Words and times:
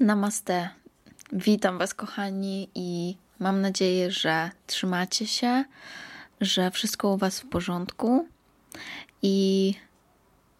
Namaste. 0.00 0.68
Witam 1.32 1.78
Was, 1.78 1.94
kochani, 1.94 2.68
i 2.74 3.16
mam 3.38 3.60
nadzieję, 3.60 4.10
że 4.10 4.50
trzymacie 4.66 5.26
się, 5.26 5.64
że 6.40 6.70
wszystko 6.70 7.08
u 7.08 7.16
Was 7.16 7.40
w 7.40 7.48
porządku. 7.48 8.28
I 9.22 9.74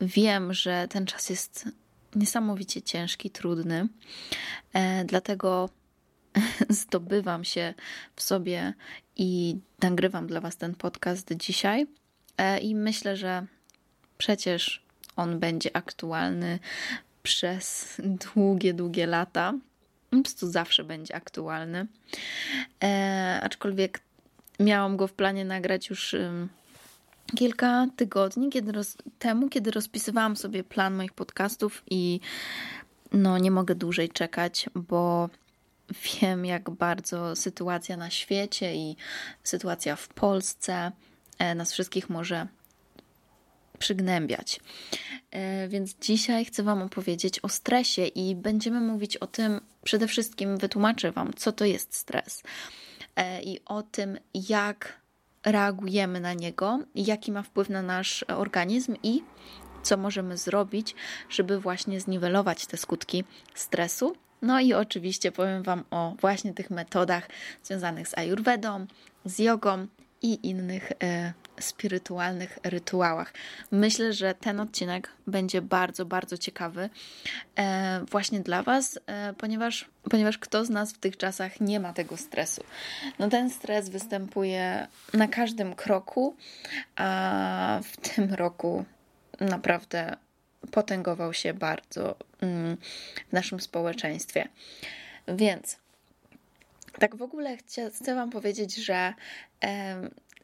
wiem, 0.01 0.55
że 0.55 0.89
ten 0.89 1.07
czas 1.07 1.31
jest 1.31 1.69
niesamowicie 2.17 2.83
ciężki, 2.83 3.31
trudny, 3.31 3.89
e, 4.73 5.05
dlatego 5.05 5.71
zdobywam 6.69 7.45
się 7.45 7.75
w 8.17 8.23
sobie 8.23 8.75
i 9.17 9.59
nagrywam 9.83 10.27
dla 10.27 10.41
Was 10.41 10.57
ten 10.57 10.75
podcast 10.75 11.35
dzisiaj. 11.35 11.87
E, 12.39 12.59
I 12.59 12.75
myślę, 12.75 13.17
że 13.17 13.47
przecież 14.19 14.83
on 15.17 15.39
będzie 15.39 15.77
aktualny 15.77 16.59
przez 17.29 17.97
długie, 17.99 18.75
długie 18.75 19.07
lata. 19.07 19.55
Po 20.11 20.23
prostu 20.23 20.51
zawsze 20.51 20.85
będzie 20.85 21.15
aktualny. 21.15 21.87
E, 22.83 23.41
aczkolwiek 23.43 24.01
miałam 24.61 24.97
go 24.97 25.07
w 25.07 25.13
planie 25.13 25.45
nagrać 25.45 25.89
już 25.89 26.17
kilka 27.37 27.87
tygodni 27.97 28.51
kiedy 28.51 28.73
roz, 28.73 28.97
temu, 29.19 29.49
kiedy 29.49 29.71
rozpisywałam 29.71 30.37
sobie 30.37 30.65
plan 30.65 30.95
moich 30.95 31.13
podcastów 31.13 31.83
i 31.91 32.21
no 33.13 33.39
nie 33.39 33.51
mogę 33.51 33.75
dłużej 33.75 34.09
czekać, 34.09 34.71
bo 34.75 35.31
wiem, 36.21 36.45
jak 36.45 36.71
bardzo 36.71 37.37
sytuacja 37.37 37.97
na 37.97 38.11
świecie 38.11 38.75
i 38.75 38.97
sytuacja 39.43 39.97
w 39.97 40.09
Polsce 40.09 40.93
e, 41.39 41.55
nas 41.55 41.73
wszystkich 41.73 42.11
może 42.11 42.47
przygnębiać. 43.79 44.61
E, 45.31 45.69
więc 45.69 45.95
dzisiaj 46.01 46.45
chcę 46.45 46.63
Wam 46.63 46.83
opowiedzieć 46.83 47.41
o 47.41 47.49
stresie 47.49 48.07
i 48.07 48.37
będziemy 48.37 48.81
mówić 48.81 49.17
o 49.17 49.27
tym, 49.27 49.61
przede 49.85 50.09
wszystkim 50.09 50.59
wytłumaczę 50.59 51.13
Wam, 51.13 51.33
co 51.37 51.53
to 51.53 51.65
jest 51.65 51.95
stres 51.95 52.43
e, 53.17 53.43
i 53.43 53.61
o 53.65 53.83
tym, 53.83 54.19
jak 54.35 55.01
reagujemy 55.45 56.21
na 56.21 56.33
niego, 56.33 56.79
jaki 56.95 57.33
ma 57.33 57.43
wpływ 57.43 57.69
na 57.69 57.83
nasz 57.83 58.25
organizm 58.29 58.97
i 59.03 59.23
co 59.83 59.97
możemy 59.97 60.37
zrobić, 60.37 60.95
żeby 61.31 61.61
właśnie 61.61 62.01
zniwelować 62.01 62.67
te 62.67 62.77
skutki 62.77 63.25
stresu. 63.55 64.17
No 64.43 64.61
i 64.61 64.75
oczywiście 64.75 65.33
powiem 65.33 65.63
Wam 65.63 65.85
o 65.91 66.15
właśnie 66.21 66.55
tych 66.55 66.71
metodach 66.71 67.29
związanych 67.63 68.09
z 68.09 68.19
ayurvedą, 68.19 68.87
z 69.25 69.39
jogą 69.39 69.87
i 70.23 70.49
innych 70.49 70.93
e, 71.03 71.33
spirytualnych 71.61 72.59
rytuałach. 72.65 73.35
Myślę, 73.71 74.13
że 74.13 74.35
ten 74.35 74.61
odcinek 74.61 75.13
będzie 75.27 75.63
bardzo, 75.63 76.05
bardzo 76.05 76.39
ciekawy 76.39 76.91
e, 77.57 78.05
właśnie 78.11 78.41
dla 78.41 78.63
Was, 78.63 78.99
e, 79.07 79.35
ponieważ, 79.39 79.91
ponieważ 80.11 80.39
kto 80.39 80.65
z 80.65 80.71
nas 80.71 80.93
w 80.93 80.99
tych 80.99 81.17
czasach 81.17 81.61
nie 81.61 81.81
ma 81.81 81.93
tego 81.93 82.17
stresu. 82.17 82.65
No 83.19 83.29
ten 83.29 83.51
stres 83.51 83.89
występuje 83.89 84.87
na 85.15 85.29
każdym 85.29 85.75
kroku, 85.75 86.37
a 86.97 87.81
w 87.85 87.97
tym 87.97 88.35
roku 88.35 88.85
naprawdę 89.41 90.17
potęgował 90.71 91.35
się 91.35 91.55
bardzo 91.55 92.17
mm, 92.41 92.77
w 93.29 93.33
naszym 93.33 93.61
społeczeństwie. 93.61 94.49
Więc 95.29 95.79
tak 96.99 97.17
w 97.17 97.23
ogóle 97.23 97.57
chcę, 97.57 97.91
chcę 97.91 98.15
Wam 98.15 98.31
powiedzieć, 98.31 98.77
że 98.77 99.15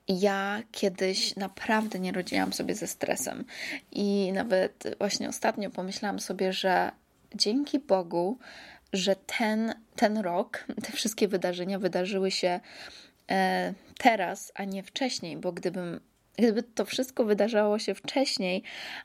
ja 0.09 0.63
kiedyś 0.73 1.37
naprawdę 1.37 1.99
nie 1.99 2.13
rodziłam 2.13 2.53
sobie 2.53 2.75
ze 2.75 2.87
stresem. 2.87 3.45
I 3.93 4.33
nawet 4.33 4.97
właśnie 4.99 5.29
ostatnio 5.29 5.71
pomyślałam 5.71 6.21
sobie, 6.21 6.53
że 6.53 6.91
dzięki 7.35 7.79
Bogu, 7.79 8.39
że 8.93 9.17
ten, 9.17 9.75
ten 9.97 10.19
rok, 10.19 10.65
te 10.85 10.93
wszystkie 10.93 11.29
wydarzenia 11.29 11.79
wydarzyły 11.79 12.31
się 12.31 12.61
e, 13.31 13.75
teraz, 13.99 14.53
a 14.55 14.65
nie 14.65 14.83
wcześniej, 14.83 15.37
bo 15.37 15.53
gdybym 15.53 16.01
Gdyby 16.39 16.63
to 16.63 16.85
wszystko 16.85 17.25
wydarzało 17.25 17.79
się 17.79 17.95
wcześniej, 17.95 18.63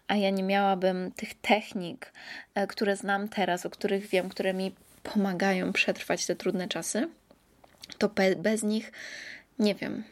a 0.08 0.16
ja 0.16 0.30
nie 0.30 0.44
miałabym 0.44 1.12
tych 1.12 1.34
technik, 1.34 2.14
e, 2.56 2.68
które 2.68 2.96
znam 2.96 3.28
teraz, 3.28 3.66
o 3.66 3.70
których 3.70 4.08
wiem, 4.08 4.30
które 4.30 4.54
mi 4.54 4.76
pomagają 5.04 5.74
przetrwać 5.74 6.26
te 6.26 6.36
trudne 6.36 6.68
czasy, 6.68 7.10
to 7.98 8.12
bez 8.38 8.64
nich 8.64 8.92
nie 9.60 9.76
wiem, 9.76 10.04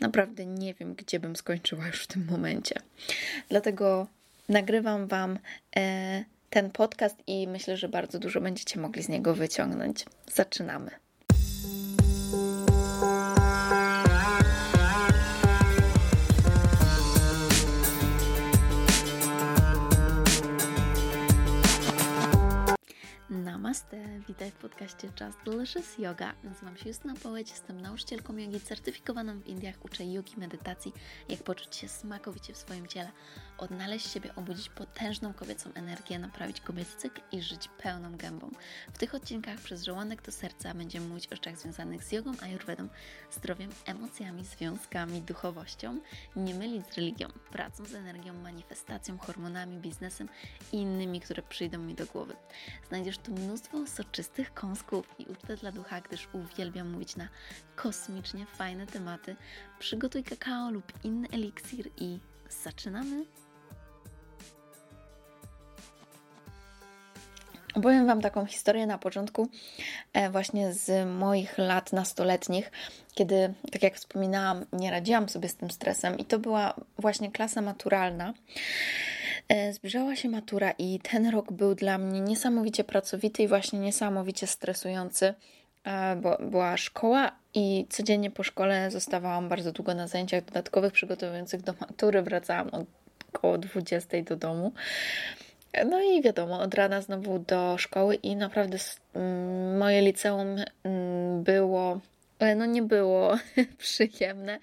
Naprawdę 0.00 0.46
nie 0.46 0.74
wiem, 0.74 0.94
gdzie 0.94 1.20
bym 1.20 1.36
skończyła 1.36 1.86
już 1.86 2.04
w 2.04 2.06
tym 2.06 2.26
momencie. 2.30 2.74
Dlatego 3.48 4.06
nagrywam 4.48 5.06
Wam 5.06 5.38
e, 5.76 6.24
ten 6.50 6.70
podcast 6.70 7.16
i 7.26 7.48
myślę, 7.48 7.76
że 7.76 7.88
bardzo 7.88 8.18
dużo 8.18 8.40
będziecie 8.40 8.80
mogli 8.80 9.02
z 9.02 9.08
niego 9.08 9.34
wyciągnąć. 9.34 10.04
Zaczynamy. 10.32 11.03
Namaste, 23.64 24.20
witaj 24.28 24.50
w 24.50 24.54
podcaście 24.54 25.08
Just 25.20 25.38
Delicious 25.44 25.98
Yoga. 25.98 26.34
Nazywam 26.42 26.76
się 26.76 26.88
Justyna 26.88 27.14
Połeć, 27.22 27.50
jestem 27.50 27.80
nauczycielką 27.80 28.36
jogi 28.36 28.60
certyfikowaną 28.60 29.40
w 29.40 29.46
Indiach, 29.46 29.84
uczę 29.84 30.04
jogi 30.04 30.32
medytacji, 30.36 30.92
jak 31.28 31.42
poczuć 31.42 31.76
się 31.76 31.88
smakowicie 31.88 32.52
w 32.52 32.56
swoim 32.56 32.86
ciele, 32.86 33.10
odnaleźć 33.58 34.12
siebie, 34.12 34.34
obudzić 34.36 34.68
potężną 34.68 35.32
kobiecą 35.32 35.70
energię, 35.74 36.18
naprawić 36.18 36.60
kobiecy 36.60 36.96
cykl 36.96 37.20
i 37.32 37.42
żyć 37.42 37.68
pełną 37.68 38.16
gębą. 38.16 38.50
W 38.92 38.98
tych 38.98 39.14
odcinkach 39.14 39.58
przez 39.58 39.84
żołądek 39.84 40.22
do 40.22 40.32
serca 40.32 40.74
będziemy 40.74 41.08
mówić 41.08 41.26
o 41.26 41.34
rzeczach 41.34 41.58
związanych 41.58 42.04
z 42.04 42.12
jogą, 42.12 42.32
ayurvedą, 42.42 42.88
zdrowiem, 43.30 43.70
emocjami, 43.86 44.44
związkami, 44.44 45.22
duchowością, 45.22 46.00
nie 46.36 46.54
mylić 46.54 46.86
z 46.86 46.96
religią, 46.96 47.28
pracą 47.50 47.84
z 47.84 47.94
energią, 47.94 48.34
manifestacją, 48.34 49.18
hormonami, 49.18 49.78
biznesem 49.78 50.28
i 50.72 50.76
innymi, 50.76 51.20
które 51.20 51.42
przyjdą 51.42 51.78
mi 51.78 51.94
do 51.94 52.06
głowy. 52.06 52.36
Znajdziesz 52.88 53.18
tu 53.18 53.32
mnóstwo 53.32 53.86
soczystych 53.86 54.54
kąsków 54.54 55.14
i 55.18 55.26
ucztę 55.26 55.56
dla 55.56 55.72
ducha, 55.72 56.00
gdyż 56.00 56.28
uwielbiam 56.32 56.90
mówić 56.90 57.16
na 57.16 57.28
kosmicznie 57.76 58.46
fajne 58.46 58.86
tematy. 58.86 59.36
Przygotuj 59.78 60.24
kakao 60.24 60.70
lub 60.70 60.92
inny 61.04 61.28
eliksir 61.28 61.90
i 61.96 62.18
zaczynamy! 62.64 63.43
Opowiem 67.74 68.06
Wam 68.06 68.20
taką 68.20 68.46
historię 68.46 68.86
na 68.86 68.98
początku, 68.98 69.48
e, 70.12 70.30
właśnie 70.30 70.72
z 70.72 71.08
moich 71.08 71.58
lat 71.58 71.92
nastoletnich, 71.92 72.70
kiedy, 73.14 73.54
tak 73.72 73.82
jak 73.82 73.94
wspominałam, 73.94 74.66
nie 74.72 74.90
radziłam 74.90 75.28
sobie 75.28 75.48
z 75.48 75.56
tym 75.56 75.70
stresem, 75.70 76.18
i 76.18 76.24
to 76.24 76.38
była 76.38 76.74
właśnie 76.98 77.32
klasa 77.32 77.60
maturalna. 77.62 78.34
E, 79.48 79.72
zbliżała 79.72 80.16
się 80.16 80.28
matura, 80.28 80.70
i 80.78 81.00
ten 81.00 81.28
rok 81.28 81.52
był 81.52 81.74
dla 81.74 81.98
mnie 81.98 82.20
niesamowicie 82.20 82.84
pracowity 82.84 83.42
i 83.42 83.48
właśnie 83.48 83.78
niesamowicie 83.78 84.46
stresujący, 84.46 85.34
e, 85.84 86.16
bo 86.16 86.38
była 86.40 86.76
szkoła, 86.76 87.32
i 87.54 87.86
codziennie 87.90 88.30
po 88.30 88.42
szkole 88.42 88.90
zostawałam 88.90 89.48
bardzo 89.48 89.72
długo 89.72 89.94
na 89.94 90.06
zajęciach 90.06 90.44
dodatkowych 90.44 90.92
przygotowujących 90.92 91.62
do 91.62 91.74
matury. 91.80 92.22
Wracałam 92.22 92.70
około 93.34 93.58
20 93.58 94.22
do 94.22 94.36
domu. 94.36 94.72
No 95.86 96.02
i 96.02 96.22
wiadomo, 96.22 96.60
od 96.60 96.74
rana 96.74 97.00
znowu 97.00 97.38
do 97.38 97.78
szkoły 97.78 98.14
i 98.14 98.36
naprawdę 98.36 98.78
mm, 99.14 99.78
moje 99.78 100.02
liceum 100.02 100.56
mm, 100.84 101.42
było, 101.42 102.00
no 102.56 102.66
nie 102.66 102.82
było 102.82 103.38
przyjemne, 103.78 104.58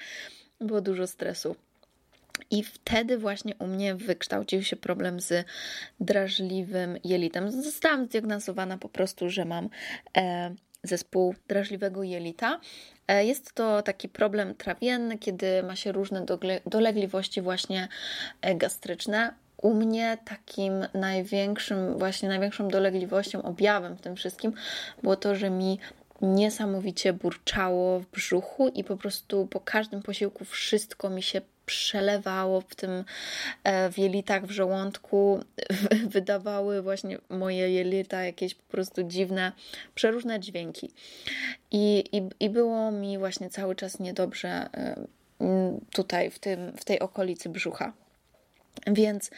było 0.59 0.81
dużo 0.81 1.07
stresu. 1.07 1.55
I 2.51 2.63
wtedy 2.63 3.17
właśnie 3.17 3.55
u 3.59 3.67
mnie 3.67 3.95
wykształcił 3.95 4.63
się 4.63 4.75
problem 4.75 5.19
z 5.19 5.45
drażliwym 5.99 6.97
jelitem. 7.03 7.51
Zostałam 7.63 8.05
zdiagnozowana 8.05 8.78
po 8.78 8.89
prostu, 8.89 9.29
że 9.29 9.45
mam 9.45 9.69
e, 10.17 10.55
zespół 10.84 11.35
drażliwego 11.47 12.03
jelita. 12.03 12.59
E, 13.08 13.25
jest 13.25 13.53
to 13.53 13.81
taki 13.81 14.09
problem 14.09 14.55
trawienny, 14.55 15.17
kiedy 15.17 15.63
ma 15.63 15.75
się 15.75 15.91
różne 15.91 16.25
dolegliwości 16.66 17.41
właśnie 17.41 17.87
e, 18.41 18.55
gastryczne. 18.55 19.34
U 19.61 19.73
mnie 19.73 20.17
takim 20.25 20.85
największym, 20.93 21.97
właśnie 21.97 22.29
największą 22.29 22.67
dolegliwością, 22.67 23.41
objawem 23.41 23.96
w 23.96 24.02
tym 24.02 24.16
wszystkim 24.16 24.53
było 25.03 25.16
to, 25.16 25.35
że 25.35 25.49
mi 25.49 25.79
niesamowicie 26.22 27.13
burczało 27.13 27.99
w 27.99 28.05
brzuchu 28.05 28.67
i 28.67 28.84
po 28.84 28.97
prostu 28.97 29.47
po 29.47 29.59
każdym 29.59 30.02
posiłku 30.02 30.46
wszystko 30.46 31.09
mi 31.09 31.23
się 31.23 31.41
przelewało 31.66 32.61
w 32.61 32.75
tym 32.75 33.03
e, 33.63 33.91
w 33.91 33.97
jelitach, 33.97 34.46
w 34.46 34.52
żołądku. 34.52 35.40
Wydawały 36.16 36.81
właśnie 36.81 37.17
moje 37.29 37.72
jelita 37.72 38.23
jakieś 38.23 38.55
po 38.55 38.72
prostu 38.72 39.03
dziwne, 39.03 39.52
przeróżne 39.96 40.40
dźwięki. 40.40 40.91
I, 41.72 42.03
i, 42.11 42.46
i 42.46 42.49
było 42.49 42.91
mi 42.91 43.17
właśnie 43.17 43.49
cały 43.49 43.75
czas 43.75 43.99
niedobrze 43.99 44.69
e, 44.73 45.05
tutaj, 45.91 46.31
w, 46.31 46.40
tym, 46.40 46.72
w 46.78 46.85
tej 46.85 46.99
okolicy 46.99 47.49
brzucha. 47.49 47.93
Więc 48.88 49.32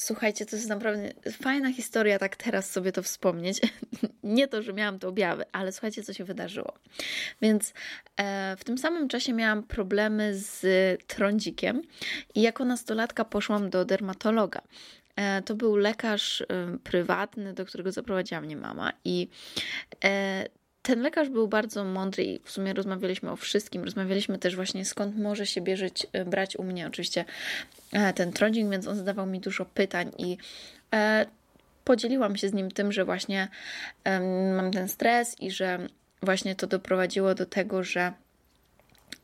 Słuchajcie, 0.00 0.46
to 0.46 0.56
jest 0.56 0.68
naprawdę 0.68 1.10
fajna 1.32 1.72
historia, 1.72 2.18
tak 2.18 2.36
teraz 2.36 2.70
sobie 2.70 2.92
to 2.92 3.02
wspomnieć. 3.02 3.60
Nie 4.22 4.48
to, 4.48 4.62
że 4.62 4.72
miałam 4.72 4.98
te 4.98 5.08
objawy, 5.08 5.44
ale 5.52 5.72
słuchajcie, 5.72 6.02
co 6.02 6.12
się 6.12 6.24
wydarzyło. 6.24 6.74
Więc 7.42 7.74
e, 8.16 8.56
w 8.56 8.64
tym 8.64 8.78
samym 8.78 9.08
czasie 9.08 9.32
miałam 9.32 9.62
problemy 9.62 10.34
z 10.34 10.66
trądzikiem 11.06 11.82
i 12.34 12.42
jako 12.42 12.64
nastolatka 12.64 13.24
poszłam 13.24 13.70
do 13.70 13.84
dermatologa. 13.84 14.62
E, 15.16 15.42
to 15.42 15.54
był 15.54 15.76
lekarz 15.76 16.40
e, 16.40 16.46
prywatny, 16.84 17.54
do 17.54 17.64
którego 17.64 17.92
zaprowadziła 17.92 18.40
mnie 18.40 18.56
mama 18.56 18.92
i 19.04 19.28
e, 20.04 20.44
ten 20.88 21.02
lekarz 21.02 21.28
był 21.28 21.48
bardzo 21.48 21.84
mądry 21.84 22.24
i 22.24 22.40
w 22.44 22.50
sumie 22.50 22.74
rozmawialiśmy 22.74 23.30
o 23.30 23.36
wszystkim. 23.36 23.84
Rozmawialiśmy 23.84 24.38
też 24.38 24.56
właśnie 24.56 24.84
skąd 24.84 25.18
może 25.18 25.46
się 25.46 25.60
bierzeć, 25.60 26.06
e, 26.12 26.24
brać 26.24 26.56
u 26.56 26.64
mnie 26.64 26.86
oczywiście 26.86 27.24
e, 27.92 28.12
ten 28.12 28.32
trądzik, 28.32 28.68
więc 28.70 28.86
on 28.86 28.96
zadawał 28.96 29.26
mi 29.26 29.40
dużo 29.40 29.64
pytań 29.64 30.12
i 30.18 30.38
e, 30.94 31.26
podzieliłam 31.84 32.36
się 32.36 32.48
z 32.48 32.52
nim 32.52 32.70
tym, 32.70 32.92
że 32.92 33.04
właśnie 33.04 33.48
mam 34.56 34.70
ten 34.70 34.88
stres 34.88 35.36
i 35.40 35.50
że 35.50 35.78
właśnie 36.22 36.54
to 36.54 36.66
doprowadziło 36.66 37.34
do 37.34 37.46
tego, 37.46 37.84
że 37.84 38.12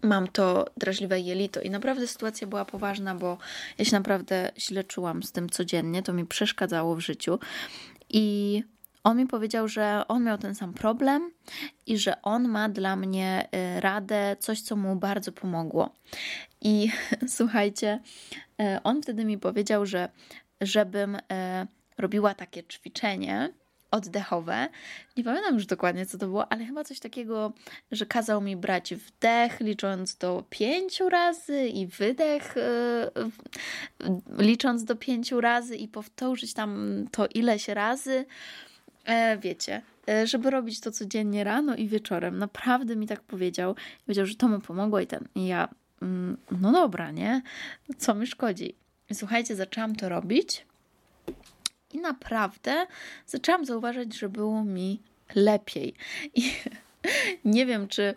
mam 0.02 0.28
to 0.28 0.66
drażliwe 0.76 1.20
jelito. 1.20 1.60
I 1.60 1.70
naprawdę 1.70 2.06
sytuacja 2.06 2.46
była 2.46 2.64
poważna, 2.64 3.14
bo 3.14 3.38
ja 3.78 3.84
się 3.84 3.96
naprawdę 3.96 4.50
źle 4.58 4.84
czułam 4.84 5.22
z 5.22 5.32
tym 5.32 5.50
codziennie, 5.50 6.02
to 6.02 6.12
mi 6.12 6.26
przeszkadzało 6.26 6.96
w 6.96 7.00
życiu. 7.00 7.38
I 8.10 8.62
on 9.04 9.16
mi 9.16 9.26
powiedział, 9.26 9.68
że 9.68 10.02
on 10.08 10.24
miał 10.24 10.38
ten 10.38 10.54
sam 10.54 10.74
problem 10.74 11.30
i 11.86 11.98
że 11.98 12.22
on 12.22 12.48
ma 12.48 12.68
dla 12.68 12.96
mnie 12.96 13.48
y, 13.76 13.80
radę, 13.80 14.36
coś, 14.40 14.60
co 14.60 14.76
mu 14.76 14.96
bardzo 14.96 15.32
pomogło. 15.32 15.90
I 16.60 16.90
słuchajcie, 17.36 18.00
y, 18.60 18.82
on 18.84 19.02
wtedy 19.02 19.24
mi 19.24 19.38
powiedział, 19.38 19.86
że 19.86 20.08
żebym 20.60 21.14
y, 21.14 21.20
robiła 21.98 22.34
takie 22.34 22.64
ćwiczenie 22.64 23.52
oddechowe. 23.90 24.68
Nie 25.16 25.24
pamiętam 25.24 25.54
już 25.54 25.66
dokładnie, 25.66 26.06
co 26.06 26.18
to 26.18 26.26
było, 26.26 26.52
ale 26.52 26.64
chyba 26.64 26.84
coś 26.84 27.00
takiego, 27.00 27.52
że 27.92 28.06
kazał 28.06 28.40
mi 28.40 28.56
brać 28.56 28.94
wdech, 28.94 29.60
licząc 29.60 30.16
do 30.16 30.44
pięciu 30.50 31.08
razy 31.08 31.66
i 31.68 31.86
wydech, 31.86 32.54
licząc 34.38 34.84
do 34.84 34.96
pięciu 34.96 35.40
razy 35.40 35.76
i 35.76 35.88
powtórzyć 35.88 36.54
tam 36.54 37.04
to 37.12 37.26
ileś 37.26 37.68
razy 37.68 38.26
wiecie, 39.38 39.82
e, 40.08 40.26
żeby 40.26 40.50
robić 40.50 40.80
to 40.80 40.90
codziennie 40.90 41.44
rano 41.44 41.76
i 41.76 41.88
wieczorem. 41.88 42.38
Naprawdę 42.38 42.96
mi 42.96 43.06
tak 43.06 43.20
powiedział. 43.20 43.74
Powiedział, 44.06 44.26
że 44.26 44.34
to 44.34 44.48
mu 44.48 44.60
pomogło 44.60 45.00
i 45.00 45.06
ten. 45.06 45.28
I 45.34 45.46
ja, 45.46 45.68
mm, 46.02 46.36
no 46.60 46.72
dobra, 46.72 47.10
nie? 47.10 47.42
Co 47.98 48.14
mi 48.14 48.26
szkodzi? 48.26 48.74
Słuchajcie, 49.12 49.56
zaczęłam 49.56 49.96
to 49.96 50.08
robić 50.08 50.66
i 51.92 51.98
naprawdę 52.00 52.86
zaczęłam 53.26 53.64
zauważać, 53.64 54.14
że 54.14 54.28
było 54.28 54.64
mi 54.64 55.00
lepiej. 55.34 55.94
I 56.34 56.52
nie 57.44 57.66
wiem, 57.66 57.88
czy 57.88 58.14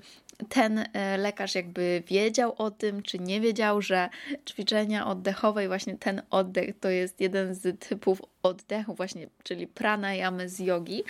ten 0.49 0.85
e, 0.93 1.17
lekarz 1.17 1.55
jakby 1.55 2.03
wiedział 2.07 2.55
o 2.57 2.71
tym, 2.71 3.03
czy 3.03 3.19
nie 3.19 3.41
wiedział, 3.41 3.81
że 3.81 4.09
ćwiczenia 4.49 5.07
oddechowe 5.07 5.65
i 5.65 5.67
właśnie 5.67 5.97
ten 5.97 6.21
oddech 6.29 6.79
to 6.79 6.89
jest 6.89 7.21
jeden 7.21 7.55
z 7.55 7.79
typów 7.79 8.21
oddechu 8.43 8.93
właśnie, 8.93 9.27
czyli 9.43 9.67
pranayamy 9.67 10.49
z 10.49 10.59
jogi. 10.59 11.03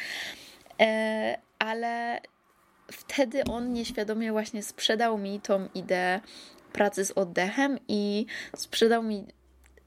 E, 0.80 1.38
ale 1.60 2.22
wtedy 2.92 3.44
on 3.44 3.74
nieświadomie 3.74 4.32
właśnie 4.32 4.64
sprzedał 4.64 5.18
mi 5.18 5.40
tą 5.42 5.68
ideę 5.76 6.20
pracy 6.74 7.06
z 7.06 7.12
oddechem 7.12 7.80
i 7.88 8.26
sprzedał 8.56 9.04
mi 9.04 9.26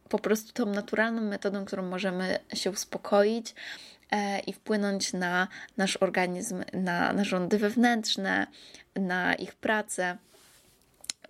po 0.09 0.19
prostu 0.19 0.53
tą 0.53 0.67
naturalną 0.67 1.23
metodą, 1.23 1.65
którą 1.65 1.83
możemy 1.83 2.39
się 2.55 2.71
uspokoić 2.71 3.55
i 4.47 4.53
wpłynąć 4.53 5.13
na 5.13 5.49
nasz 5.77 5.97
organizm, 5.97 6.65
na 6.73 7.13
narządy 7.13 7.59
wewnętrzne, 7.59 8.47
na 8.97 9.35
ich 9.35 9.55
pracę. 9.55 10.17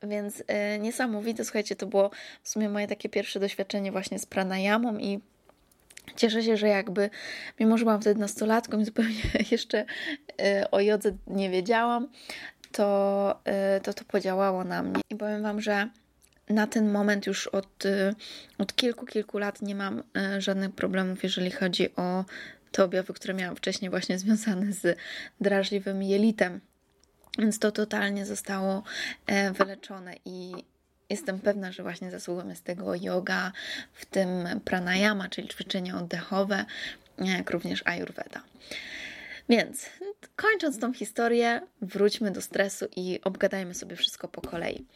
Więc 0.03 0.39
yy, 0.39 0.45
niesamowite, 0.81 1.45
słuchajcie, 1.45 1.77
to 1.77 1.87
było 1.87 2.11
w 2.43 2.49
sumie 2.49 2.69
moje 2.69 2.87
takie 2.87 3.09
pierwsze 3.09 3.41
doświadczenie 3.41 3.93
właśnie 3.93 4.19
z 4.19 4.27
pranayamą 4.27 4.99
i 4.99 5.21
Cieszę 6.17 6.43
się, 6.43 6.57
że 6.57 6.69
jakby, 6.69 7.11
mimo 7.61 7.79
że 7.79 7.85
byłam 7.85 8.01
wtedy 8.01 8.21
nastolatką 8.21 8.79
i 8.81 8.85
zupełnie 8.85 9.23
jeszcze 9.51 9.85
y, 10.41 10.71
o 10.71 10.81
jodze 10.81 11.17
nie 11.27 11.51
wiedziałam, 11.51 12.09
to, 12.73 13.41
to 13.83 13.95
to 13.95 14.05
podziałało 14.05 14.65
na 14.65 14.83
mnie. 14.83 15.01
I 15.11 15.17
powiem 15.17 15.43
Wam, 15.43 15.61
że 15.61 15.89
na 16.49 16.67
ten 16.67 16.93
moment 16.93 17.27
już 17.27 17.47
od, 17.47 17.85
od 18.59 18.77
kilku, 18.77 19.07
kilku 19.07 19.39
lat 19.39 19.63
nie 19.63 19.75
mam 19.75 20.03
żadnych 20.39 20.71
problemów, 20.71 21.23
jeżeli 21.23 21.51
chodzi 21.51 21.97
o 21.97 22.25
te 22.73 22.85
objawy, 22.85 23.13
które 23.13 23.35
miałam 23.35 23.57
wcześniej, 23.57 23.91
właśnie 23.91 24.19
związane 24.19 24.73
z 24.73 24.99
drażliwym 25.41 26.03
jelitem. 26.03 26.61
Więc 27.39 27.59
to 27.59 27.73
totalnie 27.73 28.27
zostało 28.27 28.83
e, 29.27 29.53
wyleczone 29.53 30.15
i 30.25 30.53
jestem 31.11 31.41
pewna, 31.41 31.73
że 31.73 31.83
właśnie 31.83 32.11
zasługą 32.11 32.49
jest 32.49 32.65
tego 32.65 32.95
yoga, 32.95 33.53
w 33.93 34.07
tym 34.07 34.31
pranayama, 34.65 35.29
czyli 35.29 35.49
ćwiczenia 35.49 35.99
oddechowe, 35.99 36.65
jak 37.19 37.51
również 37.51 37.83
ayurveda. 37.85 38.43
Więc 39.49 39.87
kończąc 40.37 40.79
tą 40.79 40.93
historię, 40.93 41.61
wróćmy 41.83 42.31
do 42.31 42.43
stresu 42.43 42.87
i 42.97 43.21
obgadajmy 43.25 43.75
sobie 43.75 43.97
wszystko 43.97 44.29
po 44.29 44.41
kolei. 44.41 44.87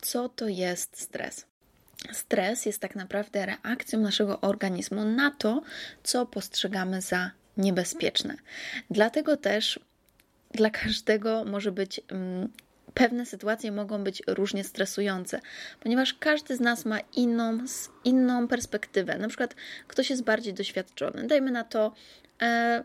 Co 0.00 0.28
to 0.28 0.48
jest 0.48 1.00
stres? 1.00 1.49
Stres 2.12 2.66
jest 2.66 2.80
tak 2.80 2.96
naprawdę 2.96 3.46
reakcją 3.46 4.00
naszego 4.00 4.40
organizmu 4.40 5.04
na 5.04 5.30
to, 5.30 5.62
co 6.02 6.26
postrzegamy 6.26 7.00
za 7.00 7.30
niebezpieczne. 7.56 8.36
Dlatego 8.90 9.36
też 9.36 9.80
dla 10.50 10.70
każdego 10.70 11.44
może 11.44 11.72
być. 11.72 12.00
Mm, 12.08 12.48
pewne 12.94 13.26
sytuacje 13.26 13.72
mogą 13.72 14.04
być 14.04 14.22
różnie 14.26 14.64
stresujące, 14.64 15.40
ponieważ 15.80 16.14
każdy 16.14 16.56
z 16.56 16.60
nas 16.60 16.84
ma 16.84 16.98
inną, 17.16 17.58
inną 18.04 18.48
perspektywę. 18.48 19.18
Na 19.18 19.28
przykład 19.28 19.54
ktoś 19.88 20.10
jest 20.10 20.24
bardziej 20.24 20.54
doświadczony. 20.54 21.26
Dajmy 21.26 21.50
na 21.50 21.64
to, 21.64 21.94
e, 22.42 22.84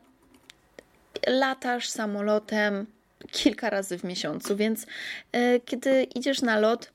latasz 1.28 1.90
samolotem 1.90 2.86
kilka 3.32 3.70
razy 3.70 3.98
w 3.98 4.04
miesiącu, 4.04 4.56
więc 4.56 4.86
e, 5.32 5.60
kiedy 5.60 6.04
idziesz 6.04 6.42
na 6.42 6.60
lot, 6.60 6.92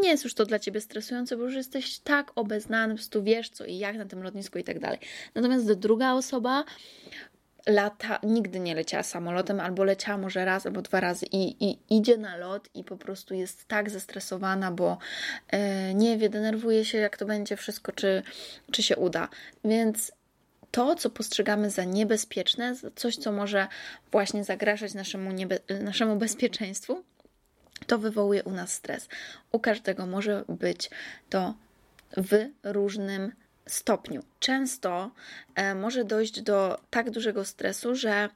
nie 0.00 0.08
jest 0.08 0.24
już 0.24 0.34
to 0.34 0.46
dla 0.46 0.58
ciebie 0.58 0.80
stresujące, 0.80 1.36
bo 1.36 1.44
już 1.44 1.54
jesteś 1.54 1.98
tak 1.98 2.32
obeznany, 2.34 2.94
po 2.94 2.96
prostu 2.96 3.22
wiesz 3.22 3.48
co 3.48 3.64
i 3.64 3.78
jak 3.78 3.96
na 3.96 4.04
tym 4.04 4.22
lotnisku 4.22 4.58
i 4.58 4.64
tak 4.64 4.78
dalej. 4.78 4.98
Natomiast 5.34 5.72
druga 5.72 6.12
osoba 6.12 6.64
lata, 7.66 8.18
nigdy 8.22 8.60
nie 8.60 8.74
leciała 8.74 9.02
samolotem, 9.02 9.60
albo 9.60 9.84
leciała 9.84 10.18
może 10.18 10.44
raz 10.44 10.66
albo 10.66 10.82
dwa 10.82 11.00
razy 11.00 11.26
i, 11.32 11.64
i 11.64 11.78
idzie 11.90 12.16
na 12.16 12.36
lot 12.36 12.68
i 12.74 12.84
po 12.84 12.96
prostu 12.96 13.34
jest 13.34 13.64
tak 13.64 13.90
zestresowana, 13.90 14.70
bo 14.70 14.98
e, 15.48 15.94
nie 15.94 16.18
wie, 16.18 16.28
denerwuje 16.28 16.84
się, 16.84 16.98
jak 16.98 17.16
to 17.16 17.26
będzie 17.26 17.56
wszystko, 17.56 17.92
czy, 17.92 18.22
czy 18.72 18.82
się 18.82 18.96
uda. 18.96 19.28
Więc 19.64 20.12
to, 20.70 20.94
co 20.94 21.10
postrzegamy 21.10 21.70
za 21.70 21.84
niebezpieczne, 21.84 22.74
coś, 22.96 23.16
co 23.16 23.32
może 23.32 23.68
właśnie 24.12 24.44
zagrażać 24.44 24.94
naszemu, 24.94 25.30
niebe- 25.30 25.82
naszemu 25.82 26.16
bezpieczeństwu, 26.16 27.04
to 27.86 27.98
wywołuje 27.98 28.42
u 28.44 28.50
nas 28.50 28.72
stres. 28.72 29.08
U 29.52 29.60
każdego 29.60 30.06
może 30.06 30.44
być 30.48 30.90
to 31.30 31.54
w 32.16 32.46
różnym 32.62 33.32
stopniu. 33.66 34.22
Często 34.40 35.10
e, 35.54 35.74
może 35.74 36.04
dojść 36.04 36.40
do 36.40 36.80
tak 36.90 37.10
dużego 37.10 37.44
stresu, 37.44 37.94
że 37.94 38.28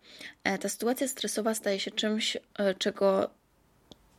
e, 0.45 0.59
ta 0.59 0.69
sytuacja 0.69 1.09
stresowa 1.09 1.55
staje 1.55 1.81
się 1.81 1.91
czymś, 1.91 2.37
e, 2.37 2.75
czego 2.75 3.31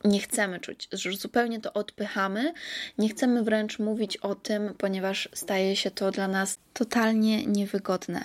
nie 0.04 0.20
chcemy 0.20 0.60
czuć, 0.60 0.88
że 0.92 1.12
zupełnie 1.12 1.60
to 1.60 1.72
odpychamy, 1.72 2.52
nie 2.98 3.08
chcemy 3.08 3.42
wręcz 3.42 3.78
mówić 3.78 4.16
o 4.16 4.34
tym, 4.34 4.74
ponieważ 4.78 5.28
staje 5.32 5.76
się 5.76 5.90
to 5.90 6.10
dla 6.10 6.28
nas 6.28 6.58
totalnie 6.72 7.46
niewygodne. 7.46 8.24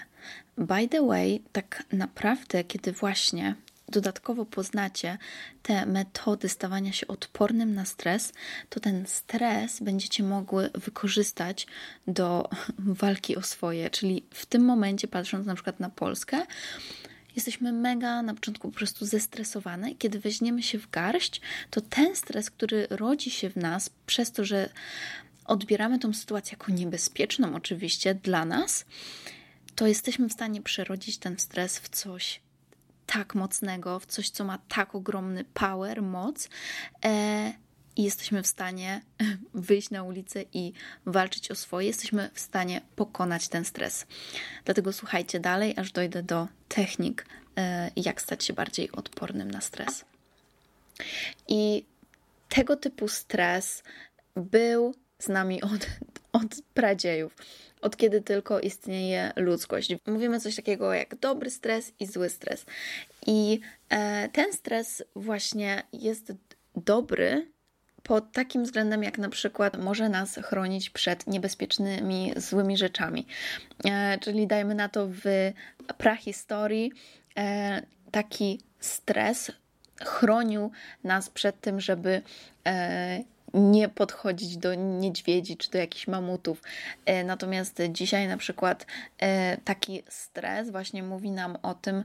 By 0.57 0.87
the 0.87 1.07
way, 1.07 1.43
tak 1.51 1.83
naprawdę, 1.91 2.63
kiedy 2.63 2.91
właśnie 2.91 3.55
dodatkowo 3.89 4.45
poznacie 4.45 5.17
te 5.63 5.85
metody 5.85 6.49
stawania 6.49 6.91
się 6.91 7.07
odpornym 7.07 7.73
na 7.73 7.85
stres, 7.85 8.33
to 8.69 8.79
ten 8.79 9.07
stres 9.07 9.79
będziecie 9.79 10.23
mogły 10.23 10.69
wykorzystać 10.75 11.67
do 12.07 12.49
walki 13.01 13.35
o 13.35 13.41
swoje. 13.41 13.89
Czyli 13.89 14.23
w 14.31 14.45
tym 14.45 14.65
momencie, 14.65 15.07
patrząc 15.07 15.45
na 15.45 15.55
przykład 15.55 15.79
na 15.79 15.89
Polskę, 15.89 16.45
jesteśmy 17.35 17.71
mega 17.71 18.21
na 18.21 18.33
początku 18.33 18.71
po 18.71 18.77
prostu 18.77 19.05
zestresowane 19.05 19.95
kiedy 19.95 20.19
weźmiemy 20.19 20.63
się 20.63 20.79
w 20.79 20.89
garść, 20.89 21.41
to 21.69 21.81
ten 21.81 22.15
stres, 22.15 22.51
który 22.51 22.87
rodzi 22.89 23.31
się 23.31 23.49
w 23.49 23.55
nas 23.55 23.89
przez 24.05 24.31
to, 24.31 24.45
że 24.45 24.69
odbieramy 25.45 25.99
tą 25.99 26.13
sytuację 26.13 26.57
jako 26.59 26.71
niebezpieczną 26.71 27.55
oczywiście 27.55 28.15
dla 28.15 28.45
nas, 28.45 28.85
to 29.75 29.87
jesteśmy 29.87 30.29
w 30.29 30.33
stanie 30.33 30.61
przerodzić 30.61 31.17
ten 31.17 31.39
stres 31.39 31.79
w 31.79 31.89
coś 31.89 32.46
tak 33.07 33.35
mocnego, 33.35 33.99
w 33.99 34.05
coś, 34.05 34.29
co 34.29 34.43
ma 34.43 34.57
tak 34.67 34.95
ogromny 34.95 35.45
power, 35.53 36.01
moc. 36.01 36.49
E, 37.05 37.53
i 37.95 38.03
jesteśmy 38.03 38.43
w 38.43 38.47
stanie 38.47 39.01
wyjść 39.53 39.89
na 39.89 40.03
ulicę 40.03 40.43
i 40.53 40.73
walczyć 41.05 41.51
o 41.51 41.55
swoje, 41.55 41.87
jesteśmy 41.87 42.29
w 42.33 42.39
stanie 42.39 42.81
pokonać 42.95 43.47
ten 43.47 43.65
stres. 43.65 44.05
Dlatego 44.65 44.93
słuchajcie 44.93 45.39
dalej, 45.39 45.73
aż 45.77 45.91
dojdę 45.91 46.23
do 46.23 46.47
technik, 46.67 47.25
e, 47.57 47.91
jak 47.95 48.21
stać 48.21 48.43
się 48.43 48.53
bardziej 48.53 48.91
odpornym 48.91 49.51
na 49.51 49.61
stres. 49.61 50.05
I 51.47 51.85
tego 52.49 52.75
typu 52.75 53.07
stres 53.07 53.83
był 54.35 54.93
z 55.19 55.27
nami 55.27 55.61
od, 55.61 55.87
od 56.33 56.55
pradziejów, 56.73 57.35
od 57.81 57.97
kiedy 57.97 58.21
tylko 58.21 58.59
istnieje 58.59 59.31
ludzkość. 59.35 59.95
Mówimy 60.07 60.39
coś 60.39 60.55
takiego 60.55 60.93
jak 60.93 61.15
dobry 61.15 61.49
stres 61.49 61.93
i 61.99 62.05
zły 62.05 62.29
stres. 62.29 62.65
I 63.27 63.59
e, 63.89 64.29
ten 64.29 64.53
stres 64.53 65.03
właśnie 65.15 65.83
jest 65.93 66.33
dobry 66.75 67.47
pod 68.03 68.31
takim 68.31 68.63
względem, 68.63 69.03
jak 69.03 69.17
na 69.17 69.29
przykład 69.29 69.77
może 69.77 70.09
nas 70.09 70.39
chronić 70.43 70.89
przed 70.89 71.27
niebezpiecznymi, 71.27 72.33
złymi 72.35 72.77
rzeczami. 72.77 73.27
E, 73.85 74.17
czyli 74.17 74.47
dajmy 74.47 74.75
na 74.75 74.89
to 74.89 75.07
w 75.07 75.23
prahistorii 75.97 76.91
e, 77.37 77.81
taki 78.11 78.61
stres 78.79 79.51
chronił 80.05 80.71
nas 81.03 81.29
przed 81.29 81.61
tym, 81.61 81.81
żeby 81.81 82.21
e, 82.67 83.23
nie 83.53 83.89
podchodzić 83.89 84.57
do 84.57 84.75
niedźwiedzi 84.75 85.57
czy 85.57 85.71
do 85.71 85.77
jakichś 85.77 86.07
mamutów. 86.07 86.61
E, 87.05 87.23
natomiast 87.23 87.81
dzisiaj 87.89 88.27
na 88.27 88.37
przykład 88.37 88.85
e, 89.19 89.57
taki 89.57 90.03
stres 90.09 90.69
właśnie 90.69 91.03
mówi 91.03 91.31
nam 91.31 91.57
o 91.63 91.73
tym, 91.73 92.03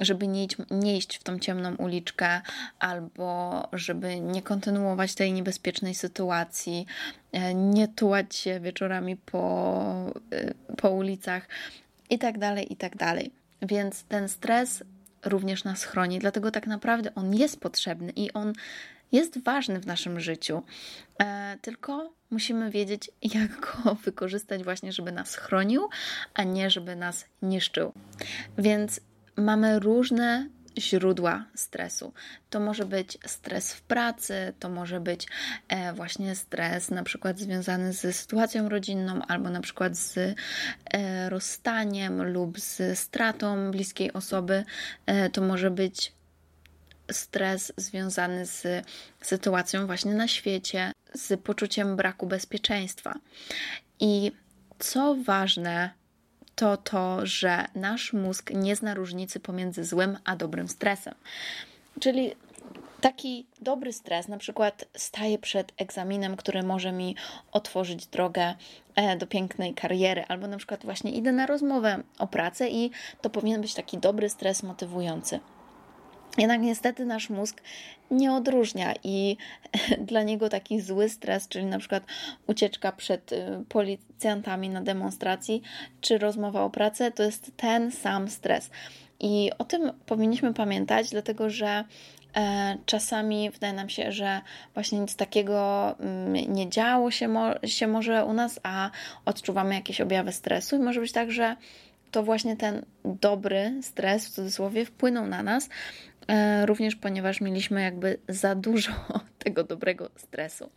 żeby 0.00 0.28
nie 0.28 0.44
iść, 0.44 0.56
nie 0.70 0.96
iść 0.96 1.16
w 1.16 1.22
tą 1.22 1.38
ciemną 1.38 1.76
uliczkę 1.76 2.40
albo 2.78 3.62
żeby 3.72 4.20
nie 4.20 4.42
kontynuować 4.42 5.14
tej 5.14 5.32
niebezpiecznej 5.32 5.94
sytuacji, 5.94 6.86
e, 7.32 7.54
nie 7.54 7.88
tułać 7.88 8.36
się 8.36 8.60
wieczorami 8.60 9.16
po, 9.16 10.12
po 10.76 10.90
ulicach 10.90 11.48
i 12.10 12.18
tak 12.18 12.38
dalej, 12.38 12.72
i 12.72 12.76
tak 12.76 12.96
dalej. 12.96 13.30
Więc 13.62 14.04
ten 14.04 14.28
stres 14.28 14.84
również 15.24 15.64
nas 15.64 15.84
chroni, 15.84 16.18
dlatego 16.18 16.50
tak 16.50 16.66
naprawdę 16.66 17.14
on 17.14 17.34
jest 17.34 17.60
potrzebny 17.60 18.12
i 18.16 18.32
on 18.32 18.52
jest 19.14 19.42
ważny 19.42 19.80
w 19.80 19.86
naszym 19.86 20.20
życiu, 20.20 20.62
e, 21.18 21.56
tylko 21.62 22.12
musimy 22.30 22.70
wiedzieć, 22.70 23.10
jak 23.22 23.60
go 23.60 23.94
wykorzystać, 24.04 24.64
właśnie, 24.64 24.92
żeby 24.92 25.12
nas 25.12 25.36
chronił, 25.36 25.88
a 26.34 26.42
nie 26.42 26.70
żeby 26.70 26.96
nas 26.96 27.24
niszczył. 27.42 27.92
Więc 28.58 29.00
mamy 29.36 29.80
różne 29.80 30.48
źródła 30.78 31.44
stresu. 31.54 32.12
To 32.50 32.60
może 32.60 32.84
być 32.84 33.18
stres 33.26 33.72
w 33.72 33.82
pracy, 33.82 34.52
to 34.58 34.68
może 34.68 35.00
być 35.00 35.26
e, 35.68 35.92
właśnie 35.92 36.34
stres 36.34 36.90
na 36.90 37.02
przykład 37.02 37.38
związany 37.38 37.92
ze 37.92 38.12
sytuacją 38.12 38.68
rodzinną, 38.68 39.22
albo 39.28 39.50
na 39.50 39.60
przykład 39.60 39.96
z 39.96 40.18
e, 40.18 41.30
rozstaniem 41.30 42.32
lub 42.32 42.60
z 42.60 42.98
stratą 42.98 43.70
bliskiej 43.70 44.12
osoby. 44.12 44.64
To 45.32 45.42
może 45.42 45.70
być 45.70 46.12
stres 47.12 47.72
związany 47.76 48.46
z 48.46 48.86
sytuacją 49.20 49.86
właśnie 49.86 50.14
na 50.14 50.28
świecie, 50.28 50.92
z 51.14 51.40
poczuciem 51.40 51.96
braku 51.96 52.26
bezpieczeństwa. 52.26 53.14
I 54.00 54.32
co 54.78 55.16
ważne, 55.24 55.90
to 56.54 56.76
to, 56.76 57.26
że 57.26 57.64
nasz 57.74 58.12
mózg 58.12 58.50
nie 58.50 58.76
zna 58.76 58.94
różnicy 58.94 59.40
pomiędzy 59.40 59.84
złym 59.84 60.18
a 60.24 60.36
dobrym 60.36 60.68
stresem. 60.68 61.14
Czyli 62.00 62.34
taki 63.00 63.46
dobry 63.60 63.92
stres, 63.92 64.28
na 64.28 64.38
przykład 64.38 64.84
staję 64.96 65.38
przed 65.38 65.72
egzaminem, 65.76 66.36
który 66.36 66.62
może 66.62 66.92
mi 66.92 67.16
otworzyć 67.52 68.06
drogę 68.06 68.54
e, 68.94 69.16
do 69.16 69.26
pięknej 69.26 69.74
kariery, 69.74 70.24
albo 70.28 70.46
na 70.46 70.56
przykład 70.56 70.84
właśnie 70.84 71.12
idę 71.12 71.32
na 71.32 71.46
rozmowę 71.46 72.02
o 72.18 72.26
pracę 72.26 72.68
i 72.68 72.90
to 73.20 73.30
powinien 73.30 73.60
być 73.60 73.74
taki 73.74 73.98
dobry 73.98 74.28
stres 74.28 74.62
motywujący. 74.62 75.40
Jednak 76.38 76.60
niestety 76.60 77.04
nasz 77.04 77.30
mózg 77.30 77.62
nie 78.10 78.32
odróżnia 78.32 78.94
i 79.04 79.36
dla 80.10 80.22
niego 80.22 80.48
taki 80.48 80.80
zły 80.80 81.08
stres, 81.08 81.48
czyli 81.48 81.64
na 81.64 81.78
przykład 81.78 82.02
ucieczka 82.46 82.92
przed 82.92 83.32
y, 83.32 83.36
policjantami 83.68 84.68
na 84.68 84.80
demonstracji, 84.80 85.62
czy 86.00 86.18
rozmowa 86.18 86.62
o 86.62 86.70
pracę, 86.70 87.10
to 87.10 87.22
jest 87.22 87.50
ten 87.56 87.92
sam 87.92 88.28
stres. 88.28 88.70
I 89.20 89.50
o 89.58 89.64
tym 89.64 89.92
powinniśmy 90.06 90.54
pamiętać, 90.54 91.10
dlatego 91.10 91.50
że 91.50 91.84
e, 92.36 92.76
czasami 92.86 93.50
wydaje 93.50 93.72
nam 93.72 93.88
się, 93.88 94.12
że 94.12 94.40
właśnie 94.74 94.98
nic 94.98 95.16
takiego 95.16 95.94
mm, 96.00 96.54
nie 96.54 96.68
działo 96.70 97.10
się, 97.10 97.34
się 97.64 97.86
może 97.86 98.24
u 98.24 98.32
nas, 98.32 98.60
a 98.62 98.90
odczuwamy 99.24 99.74
jakieś 99.74 100.00
objawy 100.00 100.32
stresu 100.32 100.76
i 100.76 100.78
może 100.78 101.00
być 101.00 101.12
tak, 101.12 101.32
że 101.32 101.56
to 102.14 102.22
właśnie 102.22 102.56
ten 102.56 102.84
dobry 103.04 103.72
stres 103.82 104.26
w 104.26 104.30
cudzysłowie 104.30 104.84
wpłynął 104.84 105.26
na 105.26 105.42
nas, 105.42 105.68
również 106.64 106.96
ponieważ 106.96 107.40
mieliśmy 107.40 107.82
jakby 107.82 108.18
za 108.28 108.54
dużo 108.54 108.92
tego 109.44 109.64
dobrego 109.64 110.10
stresu. 110.16 110.70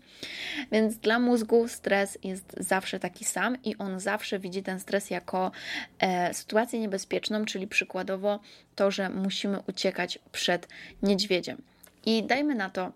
Więc 0.72 0.98
dla 0.98 1.20
mózgu 1.20 1.68
stres 1.68 2.18
jest 2.24 2.56
zawsze 2.58 3.00
taki 3.00 3.26
sam 3.26 3.64
i 3.64 3.78
on 3.78 4.00
zawsze 4.00 4.40
widzi 4.40 4.64
ten 4.64 4.80
stres 4.80 5.10
jako 5.10 5.52
e, 6.00 6.34
sytuację 6.34 6.80
niebezpieczną, 6.80 7.46
czyli 7.46 7.68
przykładowo 7.68 8.40
to, 8.76 8.92
że 8.92 9.10
musimy 9.10 9.60
uciekać 9.68 10.20
przed 10.32 10.68
niedźwiedziem. 11.02 11.62
I 12.06 12.24
dajmy 12.24 12.56
na 12.56 12.70
to, 12.70 12.92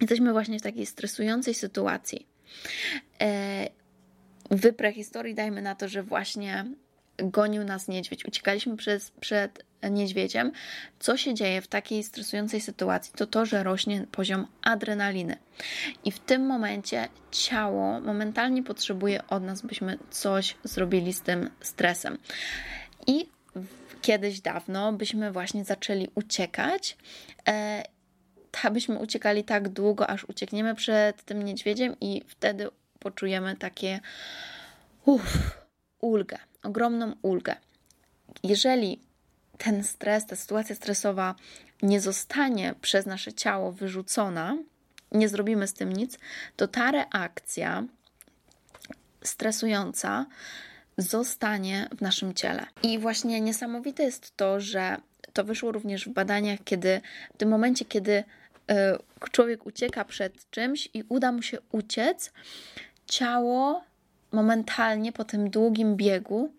jesteśmy 0.00 0.32
właśnie 0.32 0.58
w 0.58 0.62
takiej 0.62 0.86
stresującej 0.86 1.54
sytuacji. 1.54 2.26
E, 3.20 3.68
w 4.50 4.72
prehistorii 4.72 5.34
dajmy 5.34 5.62
na 5.62 5.74
to, 5.74 5.88
że 5.88 6.02
właśnie 6.02 6.64
gonił 7.22 7.64
nas 7.64 7.88
niedźwiedź, 7.88 8.24
uciekaliśmy 8.24 8.76
przez, 8.76 9.10
przed 9.10 9.64
niedźwiedziem, 9.90 10.52
co 10.98 11.16
się 11.16 11.34
dzieje 11.34 11.62
w 11.62 11.68
takiej 11.68 12.04
stresującej 12.04 12.60
sytuacji, 12.60 13.12
to 13.16 13.26
to, 13.26 13.46
że 13.46 13.62
rośnie 13.62 14.06
poziom 14.12 14.46
adrenaliny. 14.62 15.36
I 16.04 16.12
w 16.12 16.18
tym 16.18 16.46
momencie 16.46 17.08
ciało 17.30 18.00
momentalnie 18.00 18.62
potrzebuje 18.62 19.26
od 19.28 19.42
nas, 19.42 19.62
byśmy 19.62 19.98
coś 20.10 20.56
zrobili 20.64 21.12
z 21.12 21.20
tym 21.20 21.50
stresem. 21.60 22.18
I 23.06 23.28
kiedyś 24.02 24.40
dawno 24.40 24.92
byśmy 24.92 25.32
właśnie 25.32 25.64
zaczęli 25.64 26.08
uciekać. 26.14 26.96
E, 27.48 27.84
byśmy 28.72 28.98
uciekali 28.98 29.44
tak 29.44 29.68
długo, 29.68 30.06
aż 30.06 30.24
uciekniemy 30.24 30.74
przed 30.74 31.22
tym 31.22 31.42
niedźwiedziem, 31.42 31.96
i 32.00 32.22
wtedy 32.28 32.68
poczujemy 32.98 33.56
takie 33.56 34.00
uff, 35.04 35.58
ulgę, 36.00 36.38
ogromną 36.62 37.12
ulgę. 37.22 37.56
Jeżeli 38.42 39.00
ten 39.58 39.84
stres, 39.84 40.26
ta 40.26 40.36
sytuacja 40.36 40.74
stresowa 40.74 41.34
nie 41.82 42.00
zostanie 42.00 42.74
przez 42.80 43.06
nasze 43.06 43.32
ciało 43.32 43.72
wyrzucona, 43.72 44.56
nie 45.12 45.28
zrobimy 45.28 45.66
z 45.66 45.74
tym 45.74 45.92
nic, 45.92 46.18
to 46.56 46.68
ta 46.68 46.90
reakcja 46.90 47.84
stresująca 49.22 50.26
zostanie 50.98 51.88
w 51.98 52.00
naszym 52.00 52.34
ciele. 52.34 52.66
I 52.82 52.98
właśnie 52.98 53.40
niesamowite 53.40 54.02
jest 54.02 54.36
to, 54.36 54.60
że 54.60 54.96
to 55.32 55.44
wyszło 55.44 55.72
również 55.72 56.08
w 56.08 56.12
badaniach, 56.12 56.58
kiedy 56.64 57.00
w 57.34 57.36
tym 57.36 57.48
momencie, 57.48 57.84
kiedy 57.84 58.24
e, 58.70 58.98
człowiek 59.32 59.66
ucieka 59.66 60.04
przed 60.04 60.50
czymś 60.50 60.88
i 60.94 61.04
uda 61.08 61.32
mu 61.32 61.42
się 61.42 61.58
uciec, 61.72 62.32
ciało 63.06 63.84
momentalnie 64.32 65.12
po 65.12 65.24
tym 65.24 65.50
długim 65.50 65.96
biegu 65.96 66.52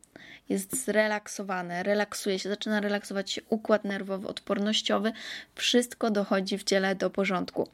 jest 0.49 0.85
zrelaksowane, 0.85 1.83
relaksuje 1.83 2.39
się, 2.39 2.49
zaczyna 2.49 2.79
relaksować 2.79 3.31
się 3.31 3.41
układ 3.49 3.83
nerwowy, 3.83 4.27
odpornościowy, 4.27 5.11
wszystko 5.55 6.11
dochodzi 6.11 6.57
w 6.57 6.63
ciele 6.63 6.95
do 6.95 7.09
porządku. 7.09 7.67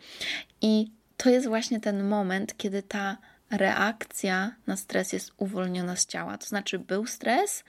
I 0.61 0.91
to 1.17 1.29
jest 1.29 1.47
właśnie 1.47 1.79
ten 1.79 2.03
moment, 2.03 2.57
kiedy 2.57 2.83
ta 2.83 3.17
reakcja 3.51 4.55
na 4.67 4.77
stres 4.77 5.13
jest 5.13 5.31
uwolniona 5.37 5.95
z 5.95 6.05
ciała. 6.05 6.37
To 6.37 6.47
znaczy, 6.47 6.79
był 6.79 7.05
stres 7.05 7.63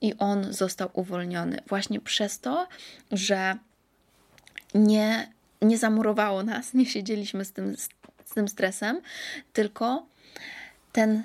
i 0.00 0.14
on 0.18 0.52
został 0.52 0.90
uwolniony 0.92 1.58
właśnie 1.66 2.00
przez 2.00 2.40
to, 2.40 2.68
że 3.12 3.56
nie, 4.74 5.32
nie 5.62 5.78
zamurowało 5.78 6.42
nas, 6.42 6.74
nie 6.74 6.86
siedzieliśmy 6.86 7.44
z 7.44 7.52
tym, 7.52 7.76
z 8.24 8.30
tym 8.34 8.48
stresem, 8.48 9.00
tylko 9.52 10.06
ten 10.92 11.22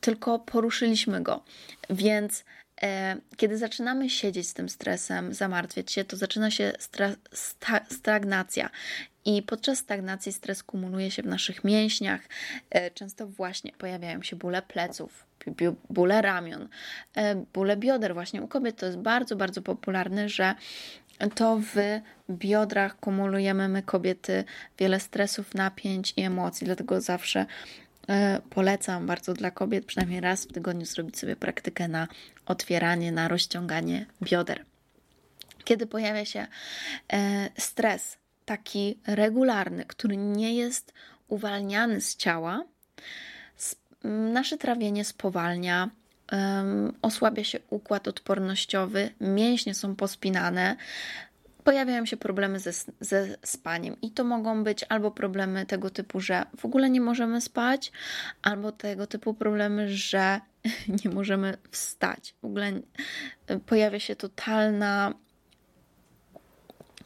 tylko 0.00 0.38
poruszyliśmy 0.38 1.22
go. 1.22 1.44
Więc 1.90 2.44
e, 2.82 3.16
kiedy 3.36 3.58
zaczynamy 3.58 4.10
siedzieć 4.10 4.48
z 4.48 4.54
tym 4.54 4.68
stresem, 4.68 5.34
zamartwiać 5.34 5.92
się, 5.92 6.04
to 6.04 6.16
zaczyna 6.16 6.50
się 6.50 6.72
sta 7.32 7.80
stagnacja. 7.90 8.70
I 9.24 9.42
podczas 9.42 9.78
stagnacji 9.78 10.32
stres 10.32 10.62
kumuluje 10.62 11.10
się 11.10 11.22
w 11.22 11.26
naszych 11.26 11.64
mięśniach. 11.64 12.20
E, 12.70 12.90
często 12.90 13.26
właśnie 13.26 13.72
pojawiają 13.72 14.22
się 14.22 14.36
bóle 14.36 14.62
pleców, 14.62 15.26
bóle 15.90 16.22
ramion, 16.22 16.68
e, 17.16 17.34
bóle 17.34 17.76
bioder. 17.76 18.14
Właśnie 18.14 18.42
u 18.42 18.48
kobiet 18.48 18.76
to 18.76 18.86
jest 18.86 18.98
bardzo, 18.98 19.36
bardzo 19.36 19.62
popularne, 19.62 20.28
że 20.28 20.54
to 21.34 21.60
w 21.74 22.00
biodrach 22.30 22.96
kumulujemy 23.00 23.68
my 23.68 23.82
kobiety 23.82 24.44
wiele 24.78 25.00
stresów, 25.00 25.54
napięć 25.54 26.14
i 26.16 26.22
emocji, 26.22 26.64
dlatego 26.64 27.00
zawsze 27.00 27.46
polecam 28.50 29.06
bardzo 29.06 29.34
dla 29.34 29.50
kobiet 29.50 29.86
przynajmniej 29.86 30.20
raz 30.20 30.44
w 30.44 30.52
tygodniu 30.52 30.86
zrobić 30.86 31.18
sobie 31.18 31.36
praktykę 31.36 31.88
na 31.88 32.08
otwieranie, 32.46 33.12
na 33.12 33.28
rozciąganie 33.28 34.06
bioder. 34.22 34.64
Kiedy 35.64 35.86
pojawia 35.86 36.24
się 36.24 36.46
e, 37.12 37.48
stres 37.58 38.16
taki 38.44 38.98
regularny, 39.06 39.84
który 39.84 40.16
nie 40.16 40.54
jest 40.54 40.92
uwalniany 41.28 42.00
z 42.00 42.16
ciała, 42.16 42.64
nasze 44.04 44.58
trawienie 44.58 45.04
spowalnia, 45.04 45.90
osłabia 47.02 47.44
się 47.44 47.58
układ 47.70 48.08
odpornościowy, 48.08 49.10
mięśnie 49.20 49.74
są 49.74 49.96
pospinane, 49.96 50.76
pojawiają 51.64 52.06
się 52.06 52.16
problemy 52.16 52.60
ze, 52.60 52.72
ze 53.00 53.36
spaniem. 53.42 53.96
I 54.02 54.10
to 54.10 54.24
mogą 54.24 54.64
być 54.64 54.84
albo 54.88 55.10
problemy 55.10 55.66
tego 55.66 55.90
typu, 55.90 56.20
że 56.20 56.46
w 56.56 56.64
ogóle 56.64 56.90
nie 56.90 57.00
możemy 57.00 57.40
spać, 57.40 57.92
albo 58.42 58.72
tego 58.72 59.06
typu 59.06 59.34
problemy, 59.34 59.88
że 59.88 60.40
nie 61.04 61.10
możemy 61.10 61.56
wstać. 61.70 62.34
W 62.42 62.44
ogóle 62.44 62.72
pojawia 63.66 64.00
się 64.00 64.16
totalna 64.16 65.14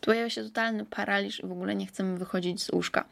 pojawia 0.01 0.31
się 0.31 0.45
totalny 0.45 0.85
paraliż 0.85 1.41
i 1.41 1.47
w 1.47 1.53
ogóle 1.53 1.75
nie 1.75 1.87
chcemy 1.87 2.19
wychodzić 2.19 2.63
z 2.63 2.73
łóżka. 2.73 3.05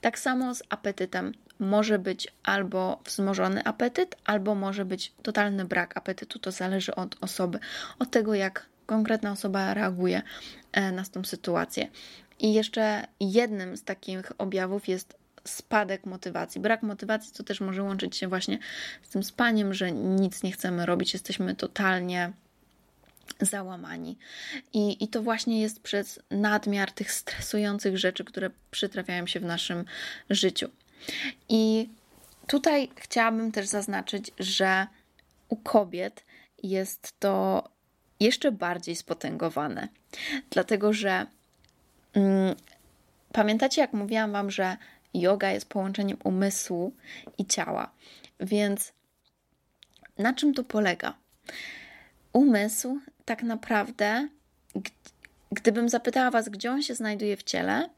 Tak 0.00 0.18
samo 0.18 0.54
z 0.54 0.62
apetytem. 0.68 1.32
Może 1.58 1.98
być 1.98 2.28
albo 2.42 3.00
wzmożony 3.04 3.64
apetyt, 3.64 4.16
albo 4.24 4.54
może 4.54 4.84
być 4.84 5.12
totalny 5.22 5.64
brak 5.64 5.96
apetytu. 5.96 6.38
To 6.38 6.50
zależy 6.50 6.94
od 6.94 7.16
osoby, 7.20 7.58
od 7.98 8.10
tego, 8.10 8.34
jak 8.34 8.66
konkretna 8.86 9.32
osoba 9.32 9.74
reaguje 9.74 10.22
e, 10.74 10.92
na 10.92 11.04
tą 11.04 11.24
sytuację. 11.24 11.88
I 12.38 12.54
jeszcze 12.54 13.06
jednym 13.20 13.76
z 13.76 13.84
takich 13.84 14.32
objawów 14.38 14.88
jest 14.88 15.16
spadek 15.44 16.06
motywacji. 16.06 16.60
Brak 16.60 16.82
motywacji 16.82 17.32
to 17.32 17.42
też 17.42 17.60
może 17.60 17.82
łączyć 17.82 18.16
się 18.16 18.28
właśnie 18.28 18.58
z 19.02 19.08
tym 19.08 19.22
spaniem, 19.22 19.74
że 19.74 19.92
nic 19.92 20.42
nie 20.42 20.52
chcemy 20.52 20.86
robić, 20.86 21.12
jesteśmy 21.12 21.54
totalnie 21.54 22.32
załamani. 23.40 24.18
I, 24.72 25.04
I 25.04 25.08
to 25.08 25.22
właśnie 25.22 25.60
jest 25.60 25.80
przez 25.80 26.20
nadmiar 26.30 26.92
tych 26.92 27.12
stresujących 27.12 27.98
rzeczy, 27.98 28.24
które 28.24 28.50
przytrafiają 28.70 29.26
się 29.26 29.40
w 29.40 29.44
naszym 29.44 29.84
życiu. 30.30 30.68
I 31.48 31.88
tutaj 32.46 32.90
chciałabym 32.96 33.52
też 33.52 33.66
zaznaczyć, 33.66 34.30
że 34.38 34.86
u 35.48 35.56
kobiet 35.56 36.24
jest 36.62 37.12
to 37.18 37.64
jeszcze 38.20 38.52
bardziej 38.52 38.96
spotęgowane, 38.96 39.88
dlatego 40.50 40.92
że 40.92 41.26
mm, 42.14 42.54
pamiętacie, 43.32 43.80
jak 43.80 43.92
mówiłam 43.92 44.32
Wam, 44.32 44.50
że 44.50 44.76
yoga 45.14 45.50
jest 45.50 45.68
połączeniem 45.68 46.16
umysłu 46.24 46.92
i 47.38 47.46
ciała, 47.46 47.90
więc 48.40 48.92
na 50.18 50.32
czym 50.32 50.54
to 50.54 50.64
polega? 50.64 51.14
Umysł 52.32 52.98
tak 53.24 53.42
naprawdę, 53.42 54.28
gdybym 55.52 55.88
zapytała 55.88 56.30
Was, 56.30 56.48
gdzie 56.48 56.70
on 56.70 56.82
się 56.82 56.94
znajduje 56.94 57.36
w 57.36 57.42
ciele, 57.42 57.88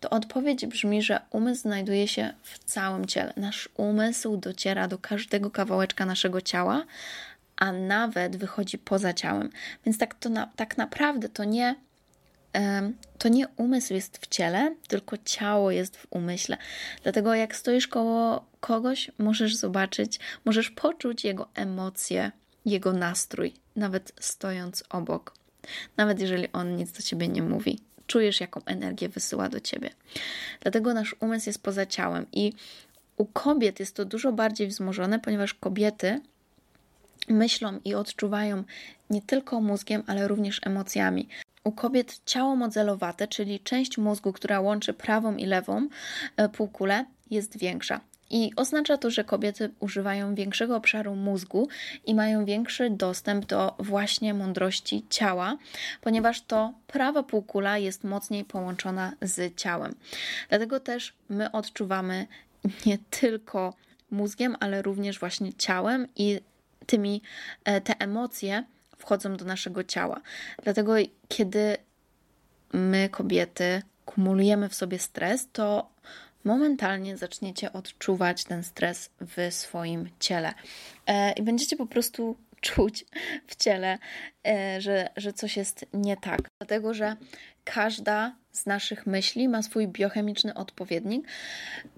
to 0.00 0.10
odpowiedź 0.10 0.66
brzmi, 0.66 1.02
że 1.02 1.20
umysł 1.30 1.62
znajduje 1.62 2.08
się 2.08 2.34
w 2.42 2.58
całym 2.58 3.06
ciele. 3.06 3.32
Nasz 3.36 3.68
umysł 3.76 4.36
dociera 4.36 4.88
do 4.88 4.98
każdego 4.98 5.50
kawałeczka 5.50 6.06
naszego 6.06 6.40
ciała, 6.40 6.84
a 7.56 7.72
nawet 7.72 8.36
wychodzi 8.36 8.78
poza 8.78 9.12
ciałem. 9.12 9.50
Więc 9.86 9.98
tak, 9.98 10.14
to 10.14 10.28
na, 10.28 10.46
tak 10.56 10.78
naprawdę 10.78 11.28
to 11.28 11.44
nie, 11.44 11.74
to 13.18 13.28
nie 13.28 13.48
umysł 13.48 13.94
jest 13.94 14.18
w 14.18 14.26
ciele, 14.26 14.74
tylko 14.88 15.16
ciało 15.24 15.70
jest 15.70 15.96
w 15.96 16.06
umyśle. 16.10 16.56
Dlatego 17.02 17.34
jak 17.34 17.56
stoisz 17.56 17.88
koło 17.88 18.46
kogoś, 18.60 19.10
możesz 19.18 19.56
zobaczyć, 19.56 20.20
możesz 20.44 20.70
poczuć 20.70 21.24
jego 21.24 21.48
emocje, 21.54 22.32
jego 22.66 22.92
nastrój, 22.92 23.54
nawet 23.76 24.12
stojąc 24.20 24.84
obok. 24.90 25.34
Nawet 25.96 26.20
jeżeli 26.20 26.52
on 26.52 26.76
nic 26.76 26.92
do 26.92 27.02
ciebie 27.02 27.28
nie 27.28 27.42
mówi, 27.42 27.80
czujesz, 28.06 28.40
jaką 28.40 28.60
energię 28.64 29.08
wysyła 29.08 29.48
do 29.48 29.60
ciebie. 29.60 29.90
Dlatego 30.60 30.94
nasz 30.94 31.16
umysł 31.20 31.48
jest 31.48 31.62
poza 31.62 31.86
ciałem 31.86 32.26
i 32.32 32.52
u 33.16 33.24
kobiet 33.24 33.80
jest 33.80 33.96
to 33.96 34.04
dużo 34.04 34.32
bardziej 34.32 34.68
wzmożone, 34.68 35.18
ponieważ 35.18 35.54
kobiety 35.54 36.20
myślą 37.28 37.80
i 37.84 37.94
odczuwają 37.94 38.64
nie 39.10 39.22
tylko 39.22 39.60
mózgiem, 39.60 40.02
ale 40.06 40.28
również 40.28 40.60
emocjami. 40.62 41.28
U 41.64 41.72
kobiet 41.72 42.20
ciało 42.26 42.56
modelowate, 42.56 43.28
czyli 43.28 43.60
część 43.60 43.98
mózgu, 43.98 44.32
która 44.32 44.60
łączy 44.60 44.92
prawą 44.92 45.36
i 45.36 45.46
lewą 45.46 45.88
e, 46.36 46.48
półkulę, 46.48 47.04
jest 47.30 47.58
większa. 47.58 48.00
I 48.30 48.52
oznacza 48.56 48.98
to, 48.98 49.10
że 49.10 49.24
kobiety 49.24 49.70
używają 49.80 50.34
większego 50.34 50.76
obszaru 50.76 51.14
mózgu 51.14 51.68
i 52.06 52.14
mają 52.14 52.44
większy 52.44 52.90
dostęp 52.90 53.46
do 53.46 53.74
właśnie 53.78 54.34
mądrości 54.34 55.06
ciała, 55.10 55.56
ponieważ 56.00 56.42
to 56.42 56.72
prawa 56.86 57.22
półkula 57.22 57.78
jest 57.78 58.04
mocniej 58.04 58.44
połączona 58.44 59.12
z 59.22 59.56
ciałem. 59.56 59.94
Dlatego 60.48 60.80
też 60.80 61.14
my 61.28 61.52
odczuwamy 61.52 62.26
nie 62.86 62.98
tylko 63.10 63.74
mózgiem, 64.10 64.56
ale 64.60 64.82
również 64.82 65.18
właśnie 65.18 65.52
ciałem 65.52 66.08
i 66.16 66.40
tymi 66.86 67.22
e, 67.64 67.80
te 67.80 67.94
emocje 67.98 68.64
wchodzą 68.98 69.36
do 69.36 69.44
naszego 69.44 69.84
ciała. 69.84 70.20
Dlatego 70.62 70.92
kiedy 71.28 71.76
my 72.72 73.08
kobiety 73.08 73.82
kumulujemy 74.04 74.68
w 74.68 74.74
sobie 74.74 74.98
stres, 74.98 75.48
to 75.52 75.92
momentalnie 76.44 77.16
zaczniecie 77.16 77.72
odczuwać 77.72 78.44
ten 78.44 78.62
stres 78.62 79.10
w 79.20 79.54
swoim 79.54 80.08
ciele 80.20 80.54
e, 81.06 81.32
i 81.32 81.42
będziecie 81.42 81.76
po 81.76 81.86
prostu 81.86 82.36
czuć 82.60 83.04
w 83.46 83.56
ciele, 83.56 83.98
e, 84.46 84.80
że, 84.80 85.08
że 85.16 85.32
coś 85.32 85.56
jest 85.56 85.86
nie 85.92 86.16
tak. 86.16 86.40
Dlatego, 86.60 86.94
że 86.94 87.16
każda 87.64 88.36
z 88.52 88.66
naszych 88.66 89.06
myśli 89.06 89.48
ma 89.48 89.62
swój 89.62 89.88
biochemiczny 89.88 90.54
odpowiednik, 90.54 91.28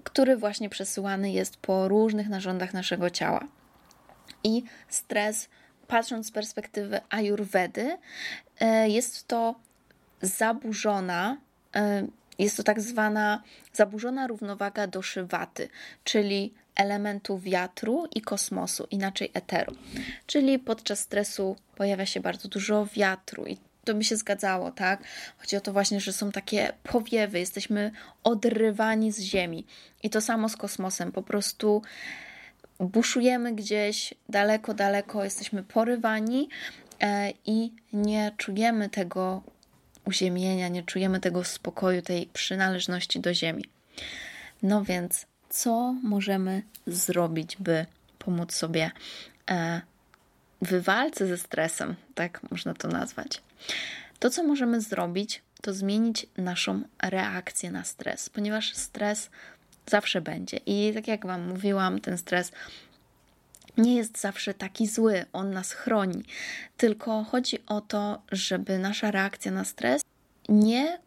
który 0.03 0.37
właśnie 0.37 0.69
przesyłany 0.69 1.31
jest 1.31 1.57
po 1.57 1.87
różnych 1.87 2.29
narządach 2.29 2.73
naszego 2.73 3.09
ciała. 3.09 3.47
I 4.43 4.63
stres, 4.89 5.49
patrząc 5.87 6.27
z 6.27 6.31
perspektywy 6.31 6.99
ajurwedy, 7.09 7.97
e, 8.59 8.89
jest 8.89 9.27
to 9.27 9.55
zaburzona 10.21 11.37
jest 12.39 12.57
to 12.57 12.63
tak 12.63 12.81
zwana 12.81 13.43
zaburzona 13.73 14.27
równowaga 14.27 14.87
doszywaty, 14.87 15.69
czyli 16.03 16.53
elementu 16.75 17.39
wiatru 17.39 18.07
i 18.15 18.21
kosmosu, 18.21 18.87
inaczej 18.91 19.31
eteru. 19.33 19.75
Czyli 20.27 20.59
podczas 20.59 20.99
stresu 20.99 21.55
pojawia 21.75 22.05
się 22.05 22.19
bardzo 22.19 22.47
dużo 22.47 22.85
wiatru 22.85 23.45
i 23.45 23.57
to 23.85 23.93
by 23.93 24.03
się 24.03 24.17
zgadzało, 24.17 24.71
tak? 24.71 25.03
Chodzi 25.37 25.57
o 25.57 25.61
to 25.61 25.73
właśnie, 25.73 25.99
że 25.99 26.13
są 26.13 26.31
takie 26.31 26.73
powiewy, 26.83 27.39
jesteśmy 27.39 27.91
odrywani 28.23 29.11
z 29.11 29.19
Ziemi. 29.19 29.65
I 30.03 30.09
to 30.09 30.21
samo 30.21 30.49
z 30.49 30.57
kosmosem. 30.57 31.11
Po 31.11 31.23
prostu 31.23 31.81
buszujemy 32.79 33.55
gdzieś 33.55 34.13
daleko, 34.29 34.73
daleko, 34.73 35.23
jesteśmy 35.23 35.63
porywani 35.63 36.49
e, 37.01 37.31
i 37.45 37.71
nie 37.93 38.31
czujemy 38.37 38.89
tego 38.89 39.41
uziemienia, 40.05 40.67
nie 40.67 40.83
czujemy 40.83 41.19
tego 41.19 41.43
spokoju, 41.43 42.01
tej 42.01 42.27
przynależności 42.27 43.19
do 43.19 43.33
ziemi. 43.33 43.65
No 44.63 44.83
więc, 44.83 45.25
co 45.49 45.95
możemy 46.03 46.63
zrobić, 46.87 47.57
by 47.59 47.85
pomóc 48.19 48.53
sobie 48.53 48.91
e, 49.49 49.81
w 50.61 50.83
walce 50.83 51.27
ze 51.27 51.37
stresem, 51.37 51.95
tak 52.15 52.51
można 52.51 52.73
to 52.73 52.87
nazwać? 52.87 53.41
To, 54.19 54.29
co 54.29 54.43
możemy 54.43 54.81
zrobić, 54.81 55.41
to 55.61 55.73
zmienić 55.73 56.27
naszą 56.37 56.81
reakcję 57.03 57.71
na 57.71 57.83
stres, 57.83 58.29
ponieważ 58.29 58.73
stres 58.73 59.29
zawsze 59.87 60.21
będzie. 60.21 60.57
I 60.65 60.91
tak 60.93 61.07
jak 61.07 61.25
Wam 61.25 61.47
mówiłam, 61.47 62.01
ten 62.01 62.17
stres 62.17 62.51
nie 63.77 63.95
jest 63.95 64.19
zawsze 64.19 64.53
taki 64.53 64.87
zły, 64.87 65.25
on 65.33 65.51
nas 65.51 65.71
chroni. 65.71 66.23
Tylko 66.77 67.23
chodzi 67.23 67.65
o 67.65 67.81
to, 67.81 68.21
żeby 68.31 68.79
nasza 68.79 69.11
reakcja 69.11 69.51
na 69.51 69.65
stres 69.65 70.01
nie 70.49 70.99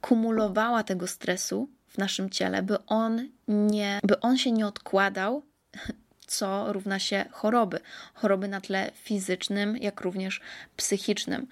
kumulowała 0.00 0.82
tego 0.82 1.06
stresu 1.06 1.68
w 1.88 1.98
naszym 1.98 2.30
ciele, 2.30 2.62
by 2.62 2.86
on, 2.86 3.28
nie, 3.48 4.00
by 4.04 4.20
on 4.20 4.38
się 4.38 4.52
nie 4.52 4.66
odkładał, 4.66 5.42
co 6.26 6.72
równa 6.72 6.98
się 6.98 7.24
choroby. 7.30 7.80
Choroby 8.14 8.48
na 8.48 8.60
tle 8.60 8.90
fizycznym, 8.94 9.76
jak 9.76 10.00
również 10.00 10.40
psychicznym. 10.76 11.46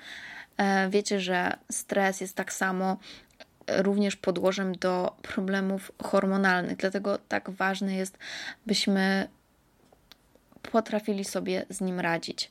E, 0.56 0.88
wiecie, 0.90 1.20
że 1.20 1.56
stres 1.72 2.20
jest 2.20 2.36
tak 2.36 2.52
samo 2.52 2.96
również 3.68 4.16
podłożem 4.16 4.72
do 4.72 5.16
problemów 5.22 5.92
hormonalnych, 6.02 6.76
dlatego 6.76 7.18
tak 7.28 7.50
ważne 7.50 7.94
jest, 7.94 8.18
byśmy 8.66 9.28
potrafili 10.72 11.24
sobie 11.24 11.66
z 11.70 11.80
nim 11.80 12.00
radzić. 12.00 12.50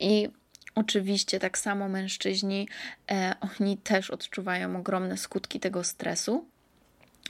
I 0.00 0.28
Oczywiście, 0.76 1.38
tak 1.38 1.58
samo 1.58 1.88
mężczyźni, 1.88 2.68
e, 3.10 3.34
oni 3.40 3.76
też 3.76 4.10
odczuwają 4.10 4.76
ogromne 4.76 5.16
skutki 5.16 5.60
tego 5.60 5.84
stresu. 5.84 6.44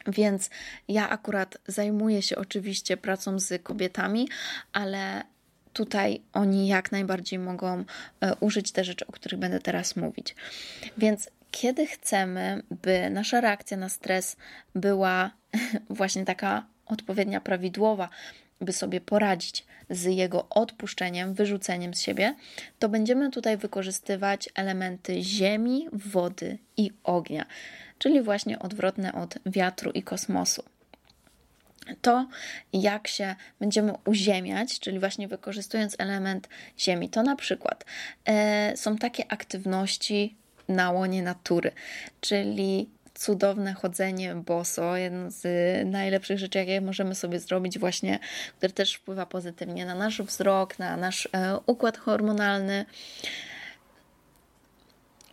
Więc 0.07 0.51
ja 0.88 1.09
akurat 1.09 1.59
zajmuję 1.66 2.22
się 2.22 2.37
oczywiście 2.37 2.96
pracą 2.96 3.38
z 3.38 3.62
kobietami, 3.62 4.29
ale 4.72 5.22
tutaj 5.72 6.22
oni 6.33 6.68
jak 6.68 6.92
najbardziej 6.92 7.38
mogą 7.38 7.85
e, 8.20 8.35
użyć 8.40 8.72
te 8.72 8.85
rzeczy, 8.85 9.07
o 9.07 9.12
których 9.12 9.40
będę 9.40 9.61
teraz 9.61 9.96
mówić. 9.96 10.35
Więc 10.99 11.31
kiedy 11.57 11.87
chcemy, 11.87 12.62
by 12.71 13.11
nasza 13.11 13.40
reakcja 13.40 13.77
na 13.77 13.88
stres 13.88 14.37
była 14.75 15.31
właśnie 15.90 16.25
taka 16.25 16.66
odpowiednia, 16.87 17.40
prawidłowa, 17.40 18.09
by 18.61 18.73
sobie 18.73 19.01
poradzić 19.01 19.64
z 19.90 20.05
jego 20.05 20.49
odpuszczeniem, 20.51 21.35
wyrzuceniem 21.35 21.95
z 21.95 22.01
siebie, 22.01 22.35
to 22.79 22.88
będziemy 22.88 23.31
tutaj 23.31 23.57
wykorzystywać 23.57 24.49
elementy 24.55 25.23
ziemi, 25.23 25.88
wody 25.92 26.59
i 26.77 26.90
ognia, 27.05 27.47
czyli 27.99 28.23
właśnie 28.23 28.59
odwrotne 28.59 29.12
od 29.12 29.35
wiatru 29.47 29.90
i 29.90 30.03
kosmosu. 30.03 30.64
To, 32.03 32.29
jak 32.73 33.09
się 33.09 33.35
będziemy 33.61 33.92
uziemiać, 34.05 34.81
czyli 34.81 34.99
właśnie 34.99 35.29
wykorzystując 35.29 35.97
element 35.99 36.49
ziemi, 36.79 37.09
to 37.09 37.23
na 37.23 37.37
przykład 37.37 37.85
e, 38.25 38.77
są 38.77 38.97
takie 38.97 39.33
aktywności 39.33 40.37
na 40.68 40.90
łonie 40.90 41.22
natury, 41.22 41.72
czyli 42.20 42.88
cudowne 43.14 43.74
chodzenie 43.74 44.35
boso, 44.35 44.96
jedno 44.96 45.31
z 45.31 45.44
najlepszych 45.87 46.38
rzeczy, 46.38 46.59
jakie 46.59 46.81
możemy 46.81 47.14
sobie 47.14 47.40
zrobić, 47.40 47.79
właśnie, 47.79 48.18
które 48.59 48.72
też 48.72 48.94
wpływa 48.94 49.26
pozytywnie 49.26 49.87
na 49.87 49.94
nasz 49.94 50.22
wzrok, 50.22 50.79
na 50.79 50.96
nasz 50.96 51.29
e, 51.33 51.59
układ 51.66 51.98
hormonalny. 51.98 52.85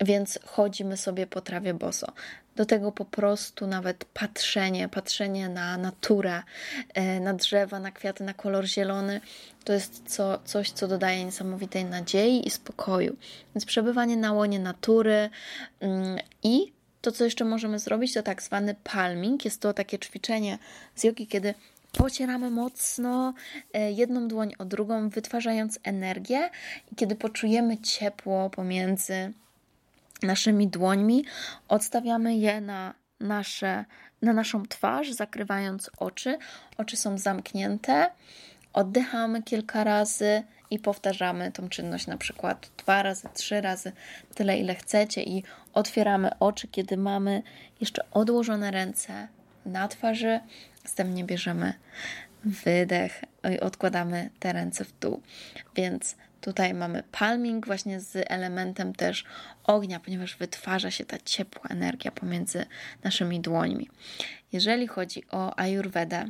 Więc 0.02 0.39
chodzimy 0.46 0.98
sobie 0.98 1.28
po 1.28 1.41
trawie 1.41 1.74
boso. 1.74 2.08
Do 2.56 2.66
tego 2.66 2.92
po 2.92 3.06
prostu 3.06 3.68
nawet 3.68 4.06
patrzenie, 4.06 4.89
patrzenie 4.89 5.50
na 5.50 5.78
naturę, 5.78 6.44
e, 6.94 7.20
na 7.20 7.34
drzewa, 7.34 7.80
na 7.80 7.92
kwiaty, 7.92 8.24
na 8.24 8.34
kolor 8.34 8.66
zielony, 8.66 9.22
to 9.63 9.74
jest 9.74 10.04
co, 10.08 10.39
coś, 10.46 10.72
co 10.72 10.88
dodaje 10.88 11.26
niesamowitej 11.26 11.86
nadziei 11.86 12.48
i 12.48 12.50
spokoju. 12.50 13.16
Więc 13.56 13.66
przebywanie 13.66 14.18
na 14.18 14.34
łonie 14.34 14.60
natury 14.60 15.30
mm, 15.80 16.18
i 16.44 16.74
to, 17.02 17.12
co 17.12 17.24
jeszcze 17.24 17.46
możemy 17.46 17.80
zrobić, 17.80 18.13
to 18.13 18.24
tak 18.24 18.42
zwany 18.42 18.76
palming. 18.84 19.46
Jest 19.46 19.62
to 19.62 19.74
takie 19.74 20.00
ćwiczenie 20.00 20.58
z 20.96 21.04
jogi, 21.04 21.28
kiedy 21.28 21.54
pocieramy 21.92 22.50
mocno 22.50 23.34
e, 23.74 23.92
jedną 23.92 24.28
dłoń 24.28 24.54
o 24.58 24.66
drugą, 24.66 25.10
wytwarzając 25.10 25.80
energię, 25.84 26.50
i 26.92 26.96
kiedy 26.96 27.16
poczujemy 27.16 27.78
ciepło 27.78 28.50
pomiędzy 28.50 29.34
naszymi 30.21 30.67
dłońmi, 30.67 31.26
odstawiamy 31.67 32.36
je 32.36 32.62
na, 32.62 32.93
nasze, 33.19 33.86
na 34.21 34.34
naszą 34.34 34.65
twarz, 34.65 35.12
zakrywając 35.12 35.91
oczy. 35.97 36.38
Oczy 36.78 36.97
są 36.97 37.17
zamknięte. 37.17 38.12
Oddychamy 38.73 39.43
kilka 39.43 39.84
razy 39.84 40.43
i 40.69 40.80
powtarzamy 40.80 41.52
tą 41.52 41.69
czynność 41.69 42.08
na 42.08 42.17
przykład 42.17 42.69
dwa 42.78 43.04
razy, 43.04 43.28
trzy 43.34 43.62
razy, 43.62 43.91
tyle 44.36 44.58
ile 44.58 44.76
chcecie 44.76 45.23
i 45.23 45.43
otwieramy 45.73 46.39
oczy, 46.39 46.67
kiedy 46.67 46.97
mamy 46.97 47.43
jeszcze 47.82 48.12
odłożone 48.12 48.71
ręce 48.71 49.28
na 49.65 49.88
twarzy. 49.88 50.39
Następnie 50.84 51.23
bierzemy 51.23 51.73
wydech 52.45 53.23
i 53.56 53.60
odkładamy 53.60 54.30
te 54.39 54.54
ręce 54.54 54.86
w 54.86 54.99
dół. 54.99 55.21
Więc 55.76 56.15
tutaj 56.43 56.73
mamy 56.73 57.03
palming 57.12 57.65
właśnie 57.67 57.99
z 57.99 58.25
elementem 58.27 58.95
też 58.95 59.25
ognia, 59.63 59.99
ponieważ 59.99 60.38
wytwarza 60.38 60.91
się 60.91 61.06
ta 61.06 61.17
ciepła 61.25 61.69
energia 61.69 62.12
pomiędzy 62.12 62.65
naszymi 63.03 63.39
dłońmi. 63.39 63.89
Jeżeli 64.51 64.88
chodzi 64.88 65.23
o 65.32 65.60
ayurvedę, 65.60 66.25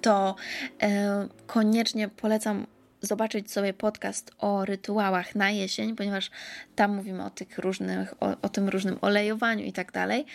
to 0.00 0.36
e, 0.82 1.28
koniecznie 1.46 2.08
polecam 2.08 2.66
zobaczyć 3.00 3.52
sobie 3.52 3.72
podcast 3.74 4.30
o 4.38 4.64
rytuałach 4.64 5.34
na 5.34 5.50
jesień, 5.50 5.96
ponieważ 5.96 6.30
tam 6.76 6.96
mówimy 6.96 7.24
o 7.24 7.30
tych 7.30 7.58
różnych, 7.58 8.22
o, 8.22 8.36
o 8.42 8.48
tym 8.48 8.68
różnym 8.68 8.98
olejowaniu 9.00 9.64
i 9.64 9.72
tak 9.72 9.92
dalej. 9.92 10.26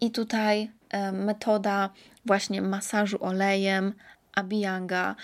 I 0.00 0.10
tutaj 0.10 0.70
e, 0.90 1.12
metoda 1.12 1.90
właśnie 2.26 2.62
masażu 2.62 3.24
olejem, 3.24 3.94
Abiyanga 4.34 5.16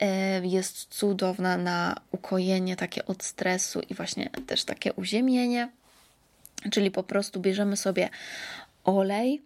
e, 0.00 0.46
jest 0.46 0.94
cudowna 0.94 1.56
na 1.56 1.96
ukojenie 2.12 2.76
takie 2.76 3.06
od 3.06 3.24
stresu 3.24 3.80
i 3.90 3.94
właśnie 3.94 4.30
też 4.46 4.64
takie 4.64 4.92
uziemienie. 4.92 5.70
Czyli 6.70 6.90
po 6.90 7.02
prostu 7.02 7.40
bierzemy 7.40 7.76
sobie 7.76 8.08
olej 8.84 9.42